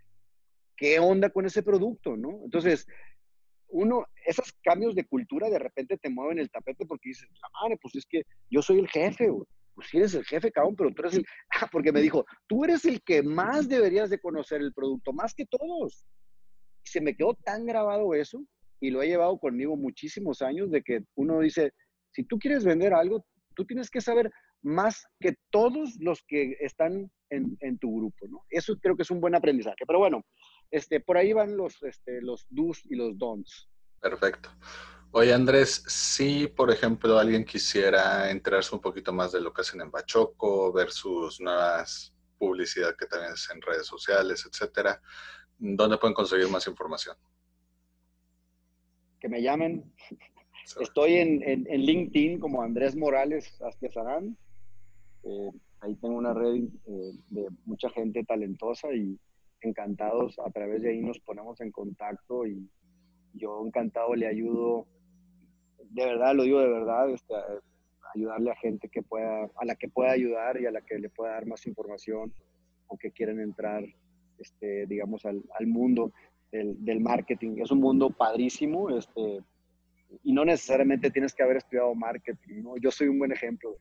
[0.76, 2.42] qué onda con ese producto, ¿no?
[2.44, 2.88] Entonces,
[3.68, 7.78] uno, esos cambios de cultura de repente te mueven el tapete porque dices, la madre,
[7.80, 9.46] pues es que yo soy el jefe, güey.
[9.76, 11.26] Pues sí eres el jefe, cabrón, pero tú eres el...
[11.56, 15.34] Ah, porque me dijo, tú eres el que más deberías de conocer el producto, más
[15.34, 16.06] que todos
[16.84, 18.43] se me quedó tan grabado eso
[18.79, 21.73] y lo he llevado conmigo muchísimos años de que uno dice,
[22.11, 23.25] si tú quieres vender algo,
[23.55, 24.32] tú tienes que saber
[24.63, 28.45] más que todos los que están en, en tu grupo, ¿no?
[28.49, 29.84] Eso creo que es un buen aprendizaje.
[29.88, 30.23] Pero bueno,
[30.69, 33.69] este, por ahí van los, este, los do's y los don'ts.
[33.99, 34.49] Perfecto.
[35.11, 39.82] Oye, Andrés, si por ejemplo alguien quisiera enterarse un poquito más de lo que hacen
[39.82, 44.99] en Bachoco, ver sus nuevas publicidad que también es en redes sociales, etcétera,
[45.64, 47.16] ¿Dónde pueden conseguir más información?
[49.20, 49.93] Que me llamen.
[50.80, 54.36] Estoy en, en, LinkedIn como Andrés Morales Astiazarán.
[55.24, 55.51] Eh,
[55.82, 59.20] ahí tengo una red eh, de mucha gente talentosa y
[59.62, 60.39] encantados.
[60.39, 62.68] A través de ahí nos ponemos en contacto y
[63.34, 64.88] yo encantado le ayudo.
[65.91, 67.36] De verdad, lo digo de verdad, este,
[68.16, 71.09] ayudarle a gente que pueda, a la que pueda ayudar y a la que le
[71.09, 72.34] pueda dar más información
[72.88, 73.84] o que quieran entrar
[74.42, 76.12] este, digamos, al, al mundo
[76.52, 77.62] del, del, marketing.
[77.62, 79.44] Es un mundo padrísimo, este,
[80.24, 82.78] y no necesariamente tienes que haber estudiado marketing, ¿no?
[82.78, 83.78] Yo soy un buen ejemplo.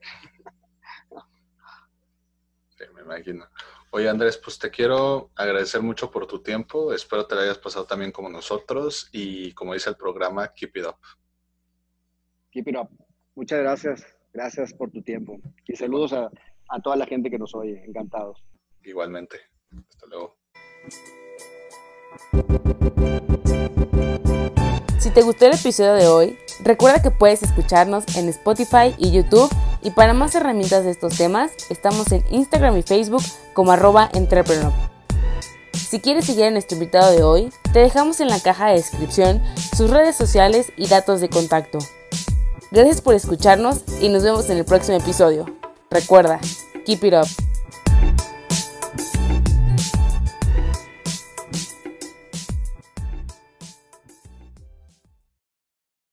[2.81, 3.47] Sí, me imagino.
[3.91, 6.95] Oye, Andrés, pues te quiero agradecer mucho por tu tiempo.
[6.95, 10.87] Espero te lo hayas pasado también como nosotros y como dice el programa, keep it
[10.87, 10.97] up.
[12.53, 12.89] Keep it up.
[13.35, 14.07] Muchas gracias.
[14.33, 15.39] Gracias por tu tiempo.
[15.67, 16.31] Y saludos a,
[16.69, 17.85] a toda la gente que nos oye.
[17.85, 18.43] Encantados.
[18.83, 19.39] Igualmente.
[19.89, 20.39] Hasta luego.
[24.99, 29.51] Si te gustó el episodio de hoy, recuerda que puedes escucharnos en Spotify y YouTube
[29.83, 33.22] y para más herramientas de estos temas, estamos en Instagram y Facebook
[33.55, 34.72] como arroba entrepreneur.
[35.72, 39.43] Si quieres seguir a nuestro invitado de hoy, te dejamos en la caja de descripción
[39.76, 41.78] sus redes sociales y datos de contacto.
[42.70, 45.47] Gracias por escucharnos y nos vemos en el próximo episodio.
[45.91, 46.39] Recuerda,
[46.87, 47.26] keep it up.